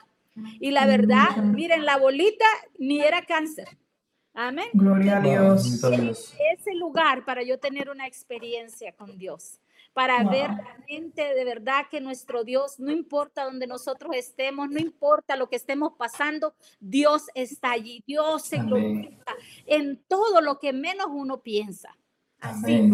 [0.59, 2.45] Y la verdad, miren, la bolita
[2.77, 3.67] ni era cáncer.
[4.33, 4.67] Amén.
[4.73, 5.83] Gloria a Dios.
[5.83, 9.59] Ese lugar para yo tener una experiencia con Dios
[9.97, 15.35] para ver realmente de verdad que nuestro Dios, no importa donde nosotros estemos, no importa
[15.35, 19.33] lo que estemos pasando, Dios está allí, Dios se glorifica
[19.65, 21.97] en todo lo que menos uno piensa.
[22.39, 22.87] Así.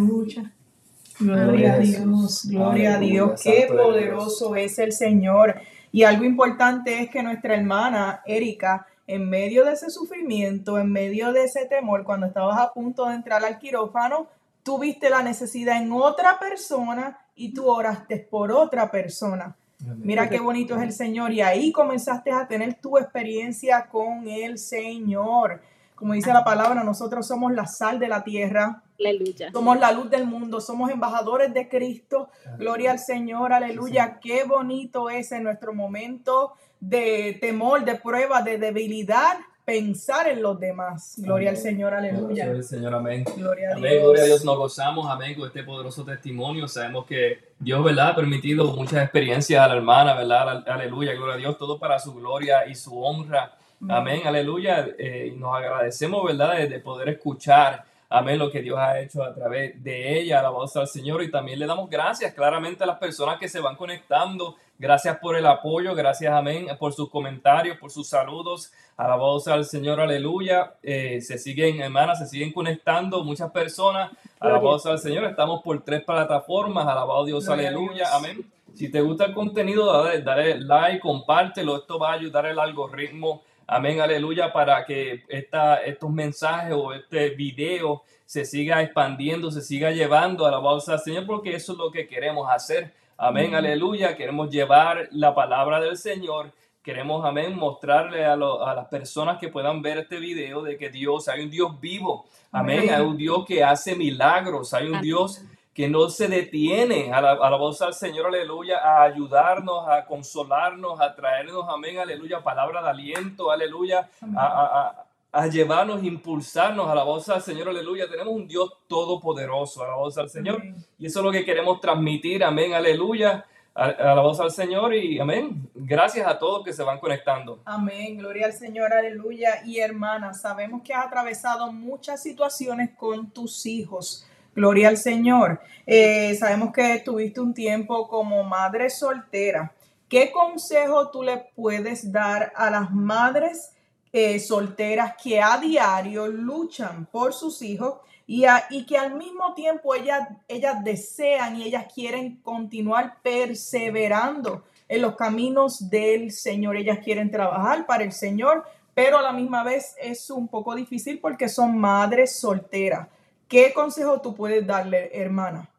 [1.19, 5.55] Gloria a Dios, gloria a Dios, qué poderoso es el Señor.
[5.91, 11.33] Y algo importante es que nuestra hermana Erika, en medio de ese sufrimiento, en medio
[11.33, 14.29] de ese temor, cuando estabas a punto de entrar al quirófano,
[14.64, 19.55] tuviste la necesidad en otra persona y tú oraste por otra persona.
[19.97, 21.34] Mira qué bonito es el Señor.
[21.34, 25.61] Y ahí comenzaste a tener tu experiencia con el Señor.
[25.95, 28.82] Como dice la palabra, nosotros somos la sal de la tierra.
[28.99, 29.51] Aleluya.
[29.51, 32.30] Somos la luz del mundo, somos embajadores de Cristo.
[32.57, 34.20] Gloria al Señor, aleluya.
[34.22, 40.59] Qué bonito es en nuestro momento de temor, de prueba, de debilidad, pensar en los
[40.59, 41.16] demás.
[41.18, 42.45] Gloria al Señor, aleluya.
[42.45, 43.24] Gloria al Señor, amén.
[43.38, 44.01] Gloria a Dios.
[44.01, 44.45] gloria a Dios.
[44.45, 46.68] Nos gozamos, amén, con este poderoso testimonio.
[46.68, 48.09] Sabemos que Dios, ¿verdad?
[48.09, 50.64] Ha permitido muchas experiencias a la hermana, ¿verdad?
[50.68, 53.57] Aleluya, gloria a Dios, todo para su gloria y su honra.
[53.89, 54.88] Amén, aleluya.
[54.97, 56.57] Eh, nos agradecemos, ¿verdad?
[56.68, 57.84] De, poder escuchar,
[58.14, 61.24] amén, lo que Dios ha hecho a través de ella, la voz al Señor.
[61.24, 65.38] Y también le damos gracias claramente a las personas que se van conectando Gracias por
[65.38, 68.72] el apoyo, gracias, amén, por sus comentarios, por sus saludos.
[68.97, 70.74] Alabados al Señor, aleluya.
[70.82, 74.11] Eh, se siguen, hermanas, se siguen conectando muchas personas.
[74.39, 75.26] Alabados al Señor.
[75.26, 76.86] Estamos por tres plataformas.
[76.88, 78.14] Alabado Dios, aleluya.
[78.14, 78.43] Amén.
[78.74, 81.78] Si te gusta el contenido, dale, dale, like, compártelo.
[81.78, 83.43] Esto va a ayudar el algoritmo.
[83.68, 89.91] Amén, aleluya, para que esta, estos mensajes o este video se siga expandiendo, se siga
[89.91, 90.45] llevando.
[90.45, 94.18] Alabados al Señor, porque eso es lo que queremos hacer Amén, aleluya.
[94.18, 96.51] Queremos llevar la palabra del Señor.
[96.82, 101.43] Queremos, amén, mostrarle a, las personas que puedan ver este video de que Dios, hay
[101.43, 102.26] un Dios vivo.
[102.51, 102.89] Amén.
[102.93, 104.74] Hay un Dios que hace milagros.
[104.74, 105.41] Hay un Dios
[105.74, 111.15] que no se detiene a la, voz del Señor, aleluya, a ayudarnos, a consolarnos, a
[111.15, 117.41] traernos, amén, aleluya, palabra de aliento, aleluya, a, a llevarnos, impulsarnos a la voz del
[117.41, 118.07] Señor, aleluya.
[118.07, 120.63] Tenemos un Dios todopoderoso, a la voz del Señor.
[120.99, 123.43] Y eso es lo que queremos transmitir, amén, aleluya,
[123.74, 125.67] a, la voz del Señor y amén.
[125.74, 127.59] Gracias a todos que se van conectando.
[127.65, 129.63] Amén, gloria al Señor, aleluya.
[129.65, 134.28] Y hermana, sabemos que has atravesado muchas situaciones con tus hijos.
[134.55, 135.59] Gloria al Señor.
[135.85, 139.73] Eh, sabemos que tuviste un tiempo como madre soltera.
[140.07, 143.71] ¿Qué consejo tú le puedes dar a las madres?
[144.11, 147.95] Eh, solteras que a diario luchan por sus hijos
[148.27, 155.01] y, y que al mismo tiempo ellas, ellas desean y ellas quieren continuar perseverando en
[155.01, 156.77] los caminos del Señor.
[156.77, 161.19] Ellas quieren trabajar para el Señor, pero a la misma vez es un poco difícil
[161.19, 163.07] porque son madres solteras.
[163.47, 165.69] ¿Qué consejo tú puedes darle, hermana?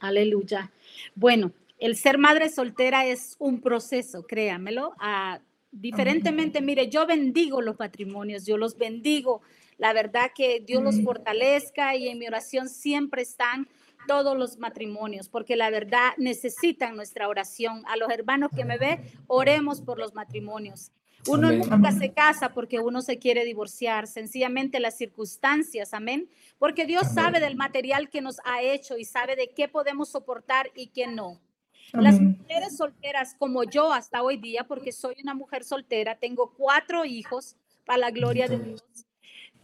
[0.00, 0.70] Aleluya.
[1.14, 4.94] Bueno, el ser madre soltera es un proceso, créamelo.
[4.98, 9.42] a Diferentemente, mire, yo bendigo los matrimonios, yo los bendigo.
[9.76, 13.68] La verdad que Dios los fortalezca y en mi oración siempre están
[14.06, 17.82] todos los matrimonios, porque la verdad necesitan nuestra oración.
[17.86, 20.90] A los hermanos que me ven, oremos por los matrimonios.
[21.28, 26.28] Uno nunca se casa porque uno se quiere divorciar, sencillamente las circunstancias, amén.
[26.58, 30.70] Porque Dios sabe del material que nos ha hecho y sabe de qué podemos soportar
[30.74, 31.40] y qué no.
[31.92, 37.04] Las mujeres solteras como yo hasta hoy día, porque soy una mujer soltera, tengo cuatro
[37.04, 37.56] hijos
[37.86, 38.84] para la gloria de Dios.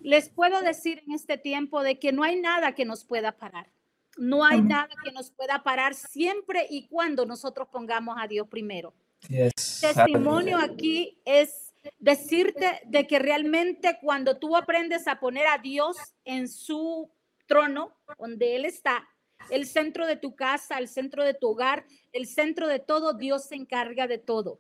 [0.01, 3.71] Les puedo decir en este tiempo de que no hay nada que nos pueda parar.
[4.17, 8.95] No hay nada que nos pueda parar siempre y cuando nosotros pongamos a Dios primero.
[9.29, 16.49] Testimonio aquí es decirte de que realmente cuando tú aprendes a poner a Dios en
[16.49, 17.11] su
[17.47, 19.07] trono, donde Él está,
[19.51, 23.45] el centro de tu casa, el centro de tu hogar, el centro de todo, Dios
[23.45, 24.59] se encarga de todo.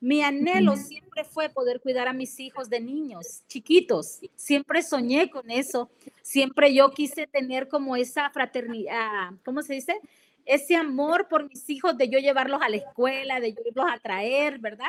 [0.00, 4.20] Mi anhelo siempre fue poder cuidar a mis hijos de niños chiquitos.
[4.36, 5.90] Siempre soñé con eso.
[6.20, 9.98] Siempre yo quise tener como esa fraternidad, ¿cómo se dice?
[10.46, 13.98] Ese amor por mis hijos de yo llevarlos a la escuela, de yo irlos a
[13.98, 14.86] traer, ¿verdad?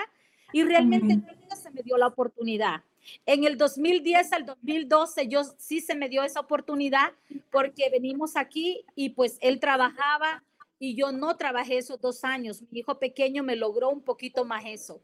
[0.54, 2.84] Y realmente nunca se me dio la oportunidad.
[3.26, 7.12] En el 2010 al 2012 yo sí se me dio esa oportunidad
[7.52, 10.44] porque venimos aquí y pues él trabajaba
[10.80, 12.62] y yo no trabajé esos dos años.
[12.72, 15.02] Mi hijo pequeño me logró un poquito más eso.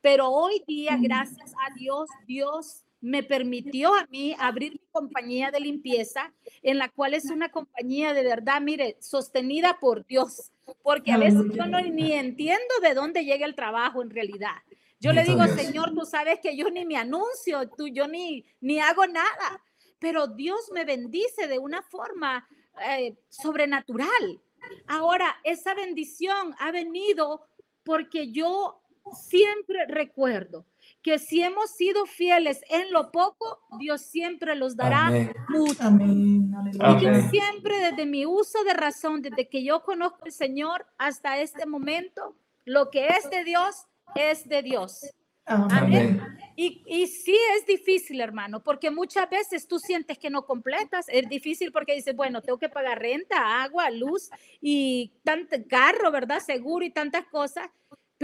[0.00, 5.60] Pero hoy día, gracias a Dios, Dios me permitió a mí abrir mi compañía de
[5.60, 6.32] limpieza,
[6.62, 10.50] en la cual es una compañía de verdad, mire, sostenida por Dios,
[10.82, 14.56] porque a veces yo no ni entiendo de dónde llega el trabajo en realidad.
[15.00, 18.80] Yo le digo, Señor, tú sabes que yo ni me anuncio, tú, yo ni, ni
[18.80, 19.62] hago nada,
[19.98, 22.48] pero Dios me bendice de una forma
[22.88, 24.40] eh, sobrenatural.
[24.86, 27.46] Ahora, esa bendición ha venido
[27.82, 28.80] porque yo
[29.12, 30.64] siempre recuerdo
[31.04, 35.10] que si hemos sido fieles en lo poco, Dios siempre los dará
[35.50, 35.78] mucho.
[36.00, 41.38] Y yo siempre desde mi uso de razón, desde que yo conozco al Señor hasta
[41.38, 42.34] este momento,
[42.64, 45.02] lo que es de Dios es de Dios.
[45.44, 46.22] Amén.
[46.56, 51.04] Y, y, sí es difícil, hermano, porque muchas veces tú sientes que no completas.
[51.10, 54.30] Es difícil porque dices, bueno, tengo que pagar renta, agua, luz
[54.62, 56.40] y tanto carro, ¿verdad?
[56.40, 57.68] Seguro y tantas cosas.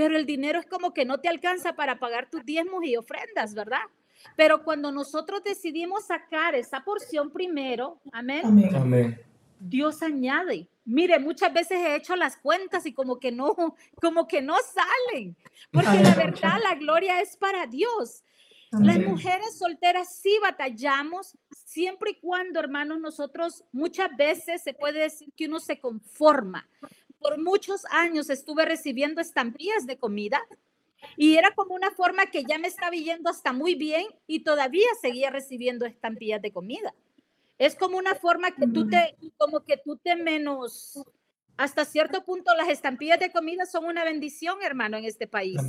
[0.00, 3.52] Pero el dinero es como que no te alcanza para pagar tus diezmos y ofrendas,
[3.52, 3.82] ¿verdad?
[4.34, 8.40] Pero cuando nosotros decidimos sacar esa porción primero, amén.
[8.74, 9.20] amén.
[9.58, 10.66] Dios añade.
[10.86, 13.54] Mire, muchas veces he hecho las cuentas y como que no,
[14.00, 15.36] como que no salen,
[15.70, 18.24] porque la verdad, la gloria es para Dios.
[18.70, 21.36] Las mujeres solteras sí batallamos
[21.66, 26.66] siempre y cuando, hermanos, nosotros muchas veces se puede decir que uno se conforma.
[27.20, 30.40] Por muchos años estuve recibiendo estampillas de comida
[31.16, 34.86] y era como una forma que ya me estaba yendo hasta muy bien y todavía
[35.00, 36.94] seguía recibiendo estampillas de comida.
[37.58, 40.98] Es como una forma que tú te, como que tú te menos,
[41.58, 45.60] hasta cierto punto las estampillas de comida son una bendición, hermano, en este país.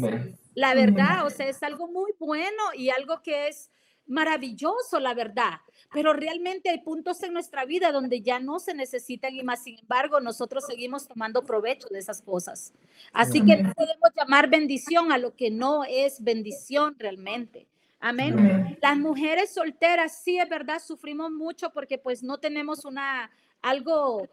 [0.56, 3.70] La verdad, o sea, es algo muy bueno y algo que es
[4.08, 5.60] maravilloso, la verdad.
[5.94, 9.80] Pero realmente hay puntos en nuestra vida donde ya no se necesitan y más, sin
[9.80, 12.74] embargo, nosotros seguimos tomando provecho de esas cosas.
[13.12, 17.68] Así que no podemos llamar bendición a lo que no es bendición realmente.
[18.00, 18.78] Amén.
[18.82, 23.30] Las mujeres solteras, sí es verdad, sufrimos mucho porque pues no tenemos una,
[23.62, 24.28] algo,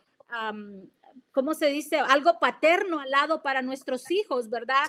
[1.32, 1.98] ¿cómo se dice?
[1.98, 4.84] Algo paterno al lado para nuestros hijos, ¿verdad?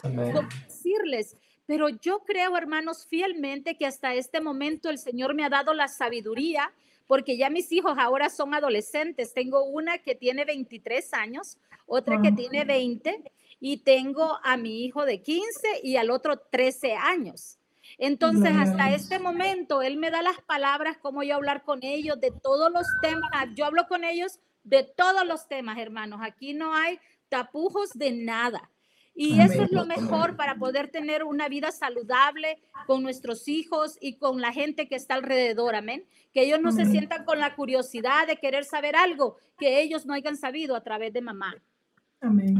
[0.68, 1.36] decirles.
[1.70, 5.88] Pero yo creo, hermanos, fielmente que hasta este momento el Señor me ha dado la
[5.88, 6.74] sabiduría,
[7.06, 9.36] porque ya mis hijos ahora son adolescentes.
[9.36, 15.06] Tengo una que tiene 23 años, otra que tiene 20, y tengo a mi hijo
[15.06, 17.60] de 15 y al otro 13 años.
[18.00, 22.32] Entonces, hasta este momento, Él me da las palabras, cómo yo hablar con ellos de
[22.32, 23.30] todos los temas.
[23.54, 26.22] Yo hablo con ellos de todos los temas, hermanos.
[26.24, 27.00] Aquí no hay
[27.30, 28.72] tapujos de nada.
[29.22, 32.58] Y eso es lo mejor para poder tener una vida saludable
[32.88, 35.76] con nuestros hijos y con la gente que está alrededor.
[35.76, 36.06] Amén.
[36.34, 40.14] Que ellos no se sientan con la curiosidad de querer saber algo que ellos no
[40.14, 41.54] hayan sabido a través de mamá.
[42.22, 42.56] Amén.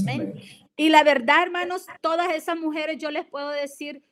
[0.76, 4.04] Y la verdad, hermanos, todas esas mujeres yo les puedo decir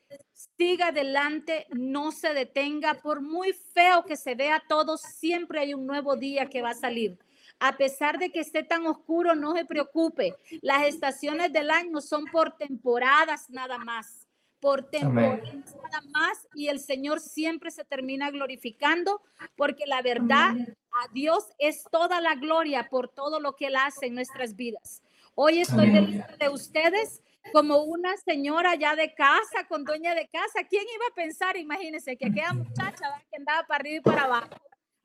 [0.58, 5.86] siga adelante, no se detenga, por muy feo que se vea todo, siempre hay un
[5.86, 7.18] nuevo día que va a salir.
[7.60, 10.36] A pesar de que esté tan oscuro, no se preocupe.
[10.62, 14.28] Las estaciones del año son por temporadas nada más,
[14.60, 19.22] por temporadas nada más y el Señor siempre se termina glorificando
[19.55, 20.55] porque la verdad
[20.91, 25.01] a Dios es toda la gloria por todo lo que Él hace en nuestras vidas.
[25.36, 30.64] Hoy estoy delante de ustedes como una señora ya de casa, con dueña de casa.
[30.68, 31.58] ¿Quién iba a pensar?
[31.58, 34.49] Imagínense que aquella muchacha que andaba para arriba y para abajo,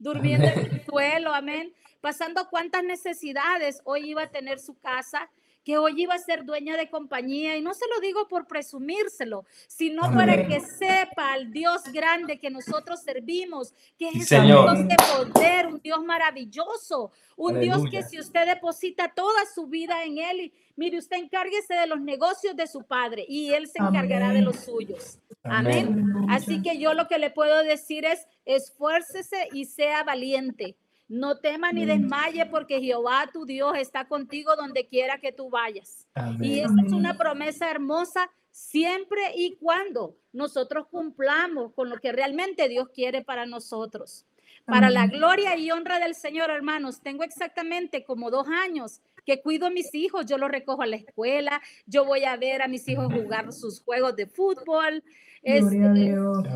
[0.02, 5.30] durmiendo en el suelo, amén, pasando cuántas necesidades, hoy iba a tener su casa
[5.64, 7.56] que hoy iba a ser dueña de compañía.
[7.56, 12.50] Y no se lo digo por presumírselo, sino para que sepa al Dios grande que
[12.50, 18.18] nosotros servimos, que es un Dios de poder, un Dios maravilloso, un Dios que si
[18.18, 22.82] usted deposita toda su vida en Él, mire, usted encárguese de los negocios de su
[22.84, 25.18] Padre y Él se encargará de los suyos.
[25.44, 26.06] Amén.
[26.28, 30.76] Así que yo lo que le puedo decir es, esfuércese y sea valiente.
[31.12, 36.06] No tema ni desmaye porque Jehová tu Dios está contigo donde quiera que tú vayas.
[36.40, 42.66] Y esa es una promesa hermosa siempre y cuando nosotros cumplamos con lo que realmente
[42.66, 44.24] Dios quiere para nosotros.
[44.64, 49.66] Para la gloria y honra del Señor, hermanos, tengo exactamente como dos años que cuido
[49.66, 52.88] a mis hijos, yo los recojo a la escuela, yo voy a ver a mis
[52.88, 55.04] hijos jugar sus juegos de fútbol.
[55.42, 55.76] Este,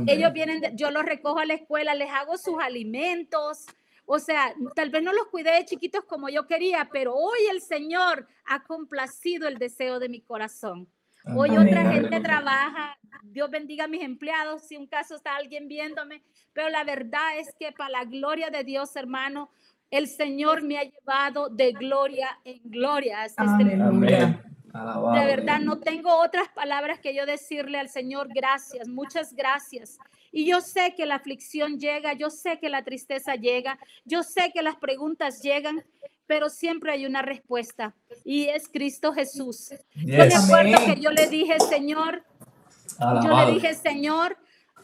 [0.07, 3.67] ellos vienen, yo los recojo a la escuela, les hago sus alimentos.
[4.07, 7.61] O sea, tal vez no los cuidé de chiquitos como yo quería, pero hoy el
[7.61, 10.89] Señor ha complacido el deseo de mi corazón.
[11.35, 16.23] Hoy otra gente trabaja, Dios bendiga a mis empleados, si un caso está alguien viéndome,
[16.53, 19.51] pero la verdad es que para la gloria de Dios, hermano,
[19.91, 23.25] el Señor me ha llevado de gloria en gloria.
[23.25, 23.43] Este
[25.15, 29.99] De verdad, no tengo otras palabras que yo decirle al Señor, gracias, muchas gracias.
[30.33, 34.51] Y yo sé que la aflicción llega, yo sé que la tristeza llega, yo sé
[34.53, 35.85] que las preguntas llegan,
[36.27, 39.71] pero siempre hay una respuesta y es Cristo Jesús.
[39.95, 42.25] Yo me acuerdo que yo le dije, Señor,
[42.99, 44.37] yo le dije, Señor,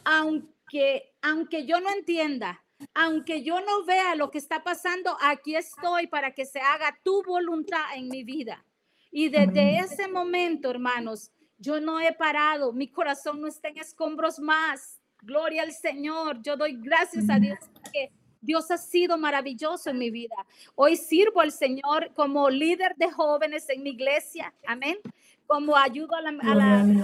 [0.05, 2.63] aunque, aunque yo no entienda,
[2.93, 7.23] aunque yo no vea lo que está pasando, aquí estoy para que se haga tu
[7.23, 8.63] voluntad en mi vida.
[9.15, 14.39] Y desde ese momento, hermanos, yo no he parado, mi corazón no está en escombros
[14.39, 14.99] más.
[15.21, 18.11] Gloria al Señor, yo doy gracias a Dios porque
[18.41, 20.35] Dios ha sido maravilloso en mi vida.
[20.73, 24.51] Hoy sirvo al Señor como líder de jóvenes en mi iglesia.
[24.65, 24.97] Amén
[25.47, 26.31] como ayudo a la,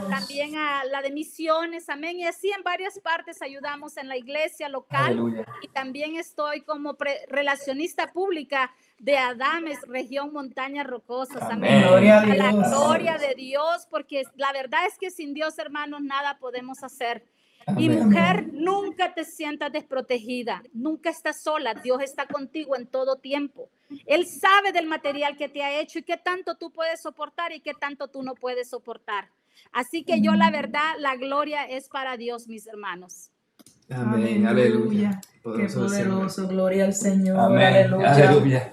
[0.09, 2.19] también a la de misiones, amén.
[2.19, 8.11] Y así en varias partes ayudamos en la iglesia local y también estoy como relacionista
[8.11, 11.83] pública de Adames, región Montañas Rocosas, amén.
[11.83, 16.37] Gloria a, la gloria de Dios, porque la verdad es que sin Dios, hermanos, nada
[16.39, 17.23] podemos hacer.
[17.77, 23.69] Y mujer, nunca te sientas desprotegida, nunca estás sola, Dios está contigo en todo tiempo.
[24.05, 27.59] Él sabe del material que te ha hecho y qué tanto tú puedes soportar y
[27.59, 29.29] qué tanto tú no puedes soportar.
[29.71, 33.31] Así que yo la verdad, la gloria es para Dios, mis hermanos.
[33.89, 35.19] Amén, aleluya.
[35.41, 37.39] Qué poderoso, gloria al Señor.
[37.39, 38.69] aleluya.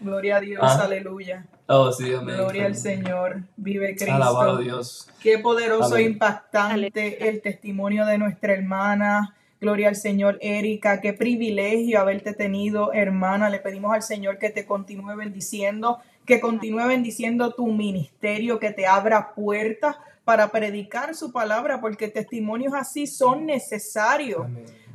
[0.00, 0.84] gloria a Dios, ah.
[0.84, 1.46] aleluya.
[1.66, 2.36] Oh, sí, amén.
[2.36, 4.14] Gloria al Señor, vive Cristo.
[4.14, 5.08] Alabado Dios.
[5.20, 9.34] Qué poderoso e impactante el testimonio de nuestra hermana.
[9.60, 13.50] Gloria al Señor, Erika, qué privilegio haberte tenido, hermana.
[13.50, 18.86] Le pedimos al Señor que te continúe bendiciendo, que continúe bendiciendo tu ministerio, que te
[18.86, 19.96] abra puertas
[20.28, 24.46] para predicar su palabra, porque testimonios así son necesarios.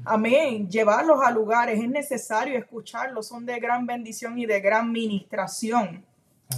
[0.06, 0.70] Amén.
[0.70, 6.06] Llevarlos a lugares es necesario escucharlos, son de gran bendición y de gran ministración.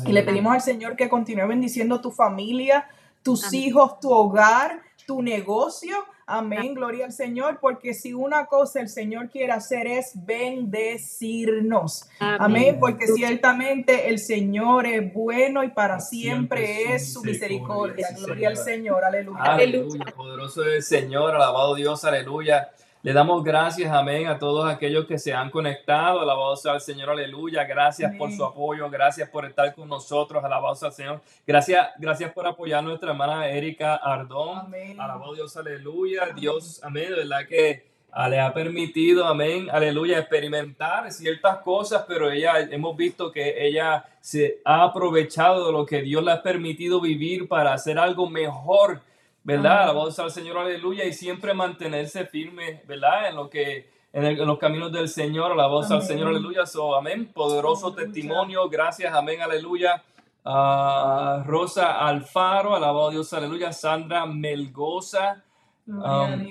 [0.05, 2.89] Y le pedimos al Señor que continúe bendiciendo tu familia,
[3.23, 5.95] tus hijos, tu hogar, tu negocio.
[6.27, 12.09] Amén, gloria al Señor, porque si una cosa el Señor quiere hacer es bendecirnos.
[12.19, 18.07] Amén, porque ciertamente el Señor es bueno y para siempre, es su misericordia.
[18.17, 19.43] Gloria al Señor, aleluya.
[19.43, 22.71] Aleluya, poderoso es el Señor, alabado Dios, aleluya.
[23.05, 26.21] Le damos gracias, amén, a todos aquellos que se han conectado.
[26.21, 27.63] Alabado sea el Señor, aleluya.
[27.63, 30.43] Gracias por su apoyo, gracias por estar con nosotros.
[30.43, 31.21] Alabado sea el Señor.
[31.45, 34.57] Gracias, gracias por apoyar a nuestra hermana Erika Ardón.
[34.57, 34.99] Amén.
[34.99, 36.29] Alabado Dios, aleluya.
[36.35, 42.31] Dios, amén, de verdad que ah, le ha permitido, amén, aleluya, experimentar ciertas cosas, pero
[42.31, 46.99] ella, hemos visto que ella se ha aprovechado de lo que Dios le ha permitido
[46.99, 48.99] vivir para hacer algo mejor
[49.45, 49.83] ¿verdad?
[49.83, 53.29] Alabado al Señor, aleluya, y siempre mantenerse firme, ¿verdad?
[53.29, 56.65] En lo que en, los caminos del Señor, alabado al Señor, aleluya.
[56.65, 57.31] So, amén.
[57.31, 60.03] Poderoso testimonio, gracias, amén, aleluya.
[60.43, 63.71] Uh, Rosa Alfaro, alabado Dios, aleluya.
[63.71, 65.43] Sandra Melgoza.
[65.87, 66.45] Um,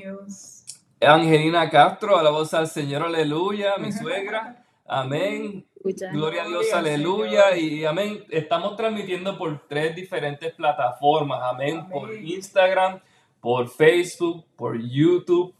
[1.00, 3.76] Angelina Castro, alabado al Señor, aleluya.
[3.78, 4.64] Mi suegra.
[4.86, 5.64] Amén.
[6.12, 7.56] Gloria a Dios, aleluya.
[7.56, 8.24] Y amén.
[8.30, 11.40] Estamos transmitiendo por tres diferentes plataformas.
[11.42, 11.86] Amén.
[11.90, 13.00] Por Instagram,
[13.40, 15.54] por Facebook, por YouTube.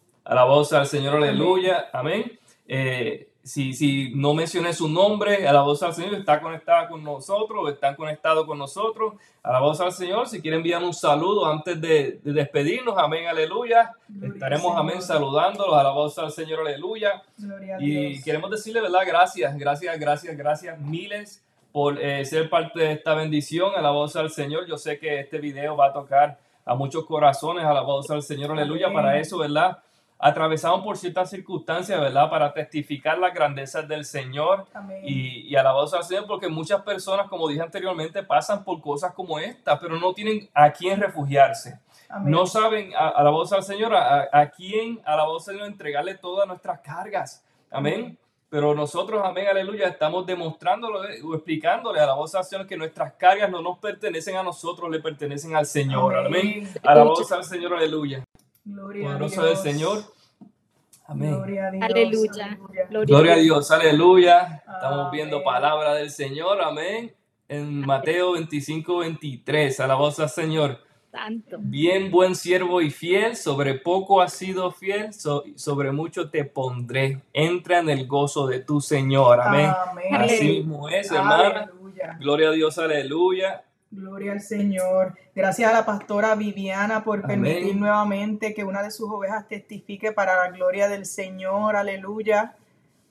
[0.44, 1.90] voz al Señor, aleluya.
[1.92, 2.38] Amén.
[2.66, 7.04] Eh, si, si no mencioné su nombre, a la voz al Señor, está conectada con
[7.04, 10.26] nosotros, están conectados con nosotros, a la voz al Señor.
[10.26, 13.92] Si quieren enviar un saludo antes de, despedirnos, amén, aleluya.
[14.22, 17.22] Estaremos, amén, saludándolos, a la voz al Señor, aleluya.
[17.78, 19.02] y queremos decirle, ¿verdad?
[19.06, 24.14] Gracias, gracias, gracias, gracias, miles por eh, ser parte de esta bendición, a la voz
[24.14, 24.64] al Señor.
[24.66, 28.22] Yo sé que este video va a tocar a muchos corazones, a la voz al
[28.22, 28.92] Señor, aleluya.
[28.92, 29.78] Para eso, ¿verdad?
[30.24, 32.30] Atravesamos por ciertas circunstancias, ¿verdad?
[32.30, 34.64] Para testificar las grandezas del Señor
[35.02, 39.38] y, y alabados al Señor, porque muchas personas, como dije anteriormente, pasan por cosas como
[39.38, 41.78] esta, pero no tienen a quién refugiarse.
[42.22, 46.14] No saben, a, voz al Señor, a, a quién, a la voz del Señor, entregarle
[46.14, 47.44] todas nuestras cargas.
[47.70, 48.16] Amén.
[48.48, 53.12] pero nosotros, amén, aleluya, estamos demostrándolo o explicándole a la voz al Señor que nuestras
[53.14, 56.66] cargas no nos pertenecen a nosotros, le pertenecen al Señor, amén.
[56.82, 58.24] A la voz al Señor, aleluya.
[58.64, 60.13] Gloria a Poderoso del Señor.
[61.06, 61.34] Amén.
[61.34, 61.84] Gloria a Dios.
[61.84, 62.58] Aleluya.
[62.88, 64.62] Gloria Gloria a Dios, aleluya.
[64.66, 65.10] Estamos Amén.
[65.12, 67.12] viendo palabra del Señor, amén.
[67.48, 70.78] En Mateo 25, 23, a la voz al Señor.
[71.12, 71.58] Santo.
[71.60, 77.20] Bien, buen siervo y fiel, sobre poco has sido fiel, so- sobre mucho te pondré.
[77.32, 79.70] Entra en el gozo de tu Señor, amén.
[79.90, 80.14] Amén.
[80.16, 81.68] Así mismo es, hermana.
[81.70, 82.16] Aleluya.
[82.18, 83.62] Gloria a Dios, aleluya.
[83.94, 85.14] Gloria al Señor.
[85.36, 87.42] Gracias a la pastora Viviana por Amén.
[87.42, 91.76] permitir nuevamente que una de sus ovejas testifique para la gloria del Señor.
[91.76, 92.56] Aleluya.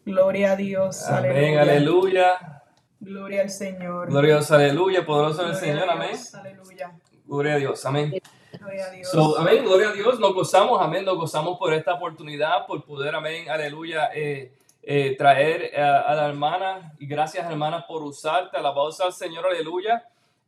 [0.06, 1.08] Gloria a Dios.
[1.08, 1.62] Amén, Aleluya.
[1.62, 2.64] aleluya.
[3.00, 4.10] Gloria al Señor.
[4.10, 5.06] Gloria a Dios, aleluya.
[5.06, 6.18] Poderoso el Gloria a Señor, amén.
[6.34, 6.92] Aleluya.
[7.26, 8.14] Gloria a Dios, amén.
[8.60, 9.10] Gloria a Dios.
[9.10, 13.16] So, amén, gloria a Dios, nos gozamos, amén, nos gozamos por esta oportunidad, por poder,
[13.16, 18.92] amén, aleluya, eh, eh, traer eh, a la hermana, y gracias hermana por usarte, alabado
[18.92, 20.06] sea al Señor, aleluya,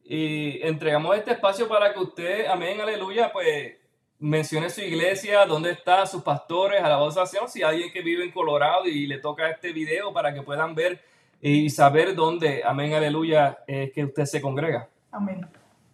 [0.07, 3.73] y entregamos este espacio para que usted, amén, aleluya, pues
[4.19, 8.85] mencione su iglesia, dónde está, sus pastores, alabado sea si alguien que vive en Colorado
[8.85, 11.01] y le toca este video para que puedan ver
[11.41, 14.87] y saber dónde, amén, aleluya, es que usted se congrega.
[15.11, 15.45] Amén.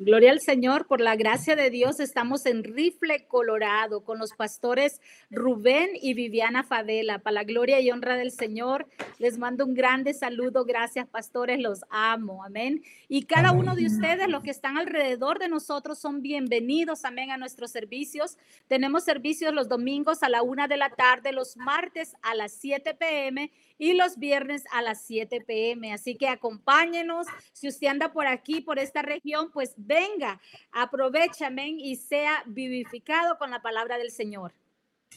[0.04, 5.00] Gloria al Señor, por la gracia de Dios estamos en Rifle, Colorado, con los pastores
[5.30, 7.20] Rubén y Viviana Favela.
[7.20, 8.88] Para la gloria y honra del Señor,
[9.20, 10.66] les mando un grande saludo.
[10.66, 12.44] Gracias, pastores, los amo.
[12.44, 12.82] Amén.
[13.10, 17.38] Y cada uno de ustedes, los que están alrededor de nosotros, son bienvenidos, amén, a
[17.38, 18.40] nuestros servicios.
[18.68, 22.96] Tenemos servicios los domingos a la una de la tarde, los martes a las 7
[22.96, 25.92] pm y los viernes a las 7 pm.
[25.92, 27.26] Así que acompáñenos.
[27.52, 30.40] Si usted anda por aquí, por esta región, pues venga,
[30.72, 34.54] aprovecha, amén, y sea vivificado con la palabra del Señor.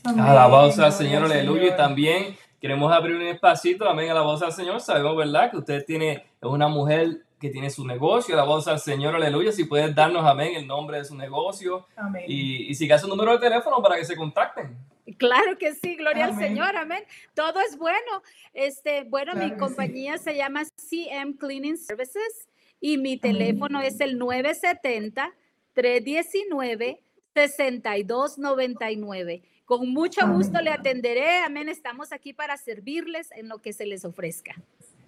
[0.02, 1.74] Alabado sea Señor, al aleluya.
[1.74, 4.80] Y también queremos abrir un espacito, amén, alabado sea el Señor.
[4.80, 5.50] Sabemos, ¿verdad?
[5.50, 9.52] Que usted tiene es una mujer que tiene su negocio, alabado el Señor, aleluya.
[9.52, 12.24] Si puedes darnos, amén, el nombre de su negocio Amén.
[12.26, 14.74] y, y siga su número de teléfono para que se contacten.
[15.18, 16.38] Claro que sí, gloria al.
[16.38, 17.04] Señor, amén.
[17.34, 18.22] Todo es bueno.
[18.54, 19.58] Este, bueno, Claro mi sí.
[19.60, 22.48] compañía se llama CM Cleaning Services
[22.80, 25.30] y mi teléfono es el 970
[25.74, 27.02] 319
[27.34, 29.42] 6299.
[29.66, 30.36] Con mucho Amén.
[30.38, 31.40] gusto le atenderé.
[31.40, 31.68] Amén.
[31.68, 34.54] Estamos aquí para servirles en lo que se les ofrezca.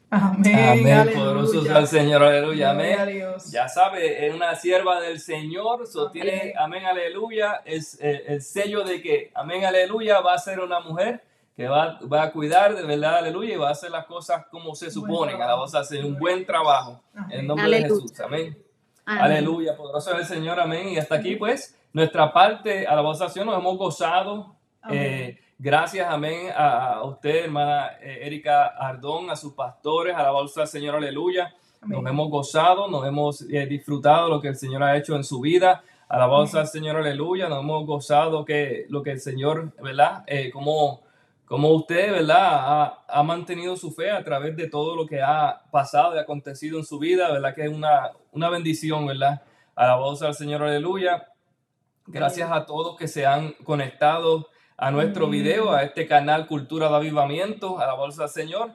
[0.08, 0.54] Amén.
[0.54, 1.18] Amén, Aleluya.
[1.18, 3.06] poderoso sea el Señor, aleluya, amén.
[3.08, 3.50] Dios.
[3.50, 6.12] Ya sabe, es una sierva del Señor, so Amén.
[6.12, 10.78] tiene, amén, aleluya, es eh, el sello de que, amén, aleluya, va a ser una
[10.80, 11.22] mujer
[11.56, 14.74] que va, va a cuidar de verdad, aleluya, y va a hacer las cosas como
[14.74, 15.76] se suponen, trabajo.
[15.76, 17.46] a hacer un buen trabajo, en el Amén.
[17.48, 17.88] nombre Aleluya.
[17.88, 18.62] de Jesús, amén.
[19.04, 19.22] Amén.
[19.24, 20.88] Aleluya, poderoso es el Señor, amén.
[20.90, 24.54] Y hasta aquí, pues, nuestra parte, alabación, nos hemos gozado.
[24.82, 25.02] Amén.
[25.02, 30.68] Eh, gracias, amén, a, a usted, hermana eh, Erika Ardón, a sus pastores, alabanza al
[30.68, 31.54] Señor, aleluya.
[31.80, 32.02] Amén.
[32.02, 35.40] Nos hemos gozado, nos hemos eh, disfrutado lo que el Señor ha hecho en su
[35.40, 35.82] vida.
[36.08, 37.48] Alabanza al Señor, aleluya.
[37.48, 40.24] Nos hemos gozado que lo que el Señor, ¿verdad?
[40.26, 41.02] Eh, como,
[41.44, 42.38] como usted, ¿verdad?
[42.38, 46.78] Ha, ha mantenido su fe a través de todo lo que ha pasado y acontecido
[46.78, 47.54] en su vida, ¿verdad?
[47.54, 49.42] Que es una, una bendición, ¿verdad?
[49.74, 51.28] Alabanza al Señor, aleluya.
[52.06, 54.46] Gracias a todos que se han conectado
[54.76, 55.42] a nuestro Amén.
[55.42, 58.70] video, a este canal Cultura de Avivamiento, alabanza al Señor.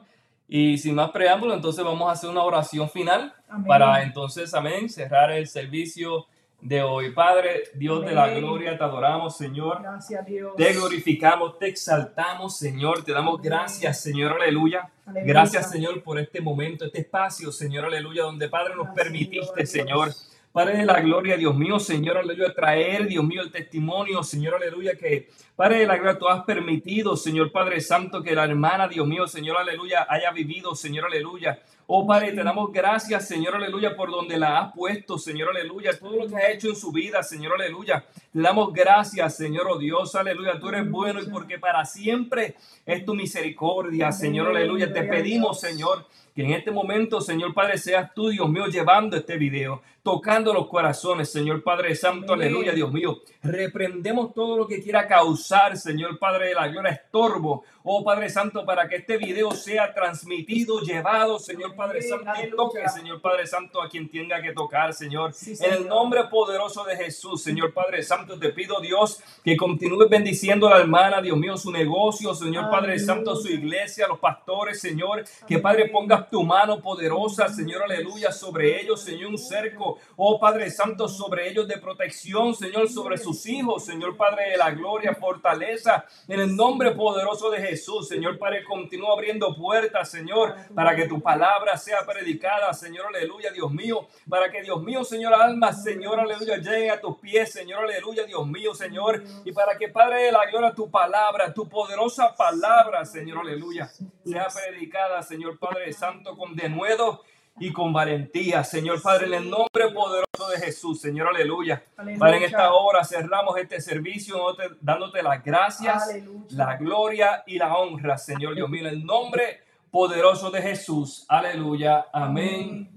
[0.48, 3.66] Y sin más preámbulo, entonces vamos a hacer una oración final Amén.
[3.66, 6.26] para entonces, amén, cerrar el servicio
[6.60, 7.10] de hoy.
[7.12, 9.80] Padre, Dios de la gloria, te adoramos, Señor.
[9.82, 10.54] Gracias, Dios.
[10.56, 13.02] Te glorificamos, te exaltamos, Señor.
[13.04, 13.44] Te damos Amén.
[13.50, 14.90] gracias, Señor, aleluya.
[15.06, 15.32] Aleluya.
[15.32, 19.70] Gracias, Señor, por este momento, este espacio, Señor, aleluya, donde, Padre, nos Gracias, permitiste, Dios.
[19.70, 20.08] Señor.
[20.52, 24.96] Padre de la gloria, Dios mío, Señor, aleluya, traer, Dios mío, el testimonio, Señor, aleluya,
[24.96, 29.06] que Padre de la gloria, tú has permitido, Señor Padre Santo, que la hermana, Dios
[29.06, 31.58] mío, Señor, aleluya, haya vivido, Señor, aleluya.
[31.86, 36.16] Oh Padre, te damos gracias, Señor, aleluya, por donde la has puesto, Señor, aleluya, todo
[36.16, 38.04] lo que ha hecho en su vida, Señor, aleluya.
[38.32, 43.04] Te damos gracias, Señor, oh Dios, aleluya, tú eres bueno y porque para siempre es
[43.04, 44.92] tu misericordia, Señor, aleluya.
[44.92, 45.60] Te pedimos.
[45.60, 50.52] Señor, que en este momento, Señor Padre, seas tú, Dios mío, llevando este video, tocando
[50.52, 52.46] los corazones, Señor Padre Santo, Amén.
[52.48, 53.20] aleluya, Dios mío.
[53.42, 58.64] Reprendemos todo lo que quiera causar, Señor Padre de la gloria, estorbo, oh Padre Santo,
[58.64, 62.08] para que este video sea transmitido, llevado, Señor Padre Amén.
[62.10, 62.56] Santo, Aleluya.
[62.56, 65.32] toque, Señor Padre Santo, a quien tenga que tocar, Señor.
[65.34, 65.86] Sí, En el Señor.
[65.88, 70.80] nombre poderoso de Jesús, Señor Padre Santo, te pido, Dios, que continúes bendiciendo a la
[70.80, 72.98] hermana, Dios mío, su negocio, Señor Padre.
[72.98, 75.58] Santo, su iglesia, los pastores, Señor, que.
[75.62, 81.08] Padre pongas tu mano poderosa, Señor, aleluya, sobre ellos, Señor, un cerco, oh Padre Santo,
[81.08, 86.40] sobre ellos de protección, Señor, sobre sus hijos, Señor Padre de la gloria, fortaleza, en
[86.40, 91.76] el nombre poderoso de Jesús, Señor Padre, continúa abriendo puertas, Señor, para que tu palabra
[91.76, 96.90] sea predicada, Señor, aleluya, Dios mío, para que Dios mío, Señor, alma, Señor, aleluya, llegue
[96.90, 100.72] a tus pies, Señor, aleluya, Dios mío, Señor, y para que Padre de la gloria,
[100.72, 103.90] tu palabra, tu poderosa palabra, Señor, aleluya,
[104.24, 107.22] sea predicada, Señor Padre Santo, con denuedo
[107.60, 111.82] y con valentía, Señor Padre, en el nombre poderoso de Jesús, Señor, aleluya.
[111.96, 112.18] Aleluya.
[112.18, 114.38] Padre, en esta hora cerramos este servicio
[114.80, 116.46] dándote- las gracias, Aleluya.
[116.50, 122.06] la gloria y la honra, Señor Dios mío, en el nombre poderoso de Jesús, aleluya,
[122.12, 122.88] amén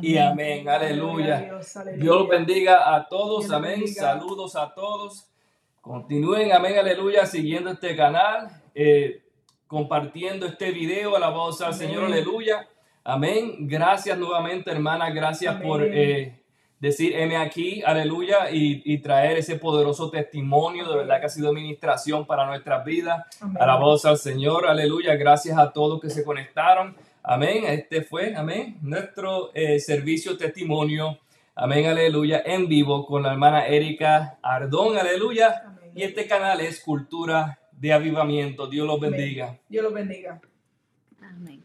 [0.00, 1.40] y amén, aleluya.
[1.40, 2.02] Dios, aleluya.
[2.02, 3.86] Dios los bendiga a todos, Dios amén.
[3.88, 5.28] Saludos a todos.
[5.82, 9.21] Continúen, amén, aleluya, siguiendo este canal, eh,
[9.72, 11.78] compartiendo este video, alabados al Amén.
[11.78, 12.68] Señor, aleluya.
[13.02, 13.56] Amén.
[13.60, 15.66] Gracias nuevamente, hermana, gracias Amén.
[15.66, 16.38] por eh,
[16.78, 21.48] decir M aquí, aleluya, y, y traer ese poderoso testimonio, de verdad que ha sido
[21.48, 23.24] administración para nuestras vidas.
[23.40, 23.56] Amén.
[23.58, 25.16] Alabados al Señor, aleluya.
[25.16, 26.94] Gracias a todos que se conectaron.
[27.22, 27.64] Amén.
[27.66, 31.18] Este fue, amén, nuestro eh, servicio testimonio.
[31.54, 35.62] Amén, aleluya, en vivo con la hermana Erika Ardón, aleluya.
[35.64, 35.92] Amén.
[35.94, 38.68] Y este canal es Cultura de Avivamiento.
[38.68, 39.10] Dios los Amén.
[39.10, 39.58] bendiga.
[39.68, 40.40] Dios los bendiga.
[41.20, 41.61] Amén.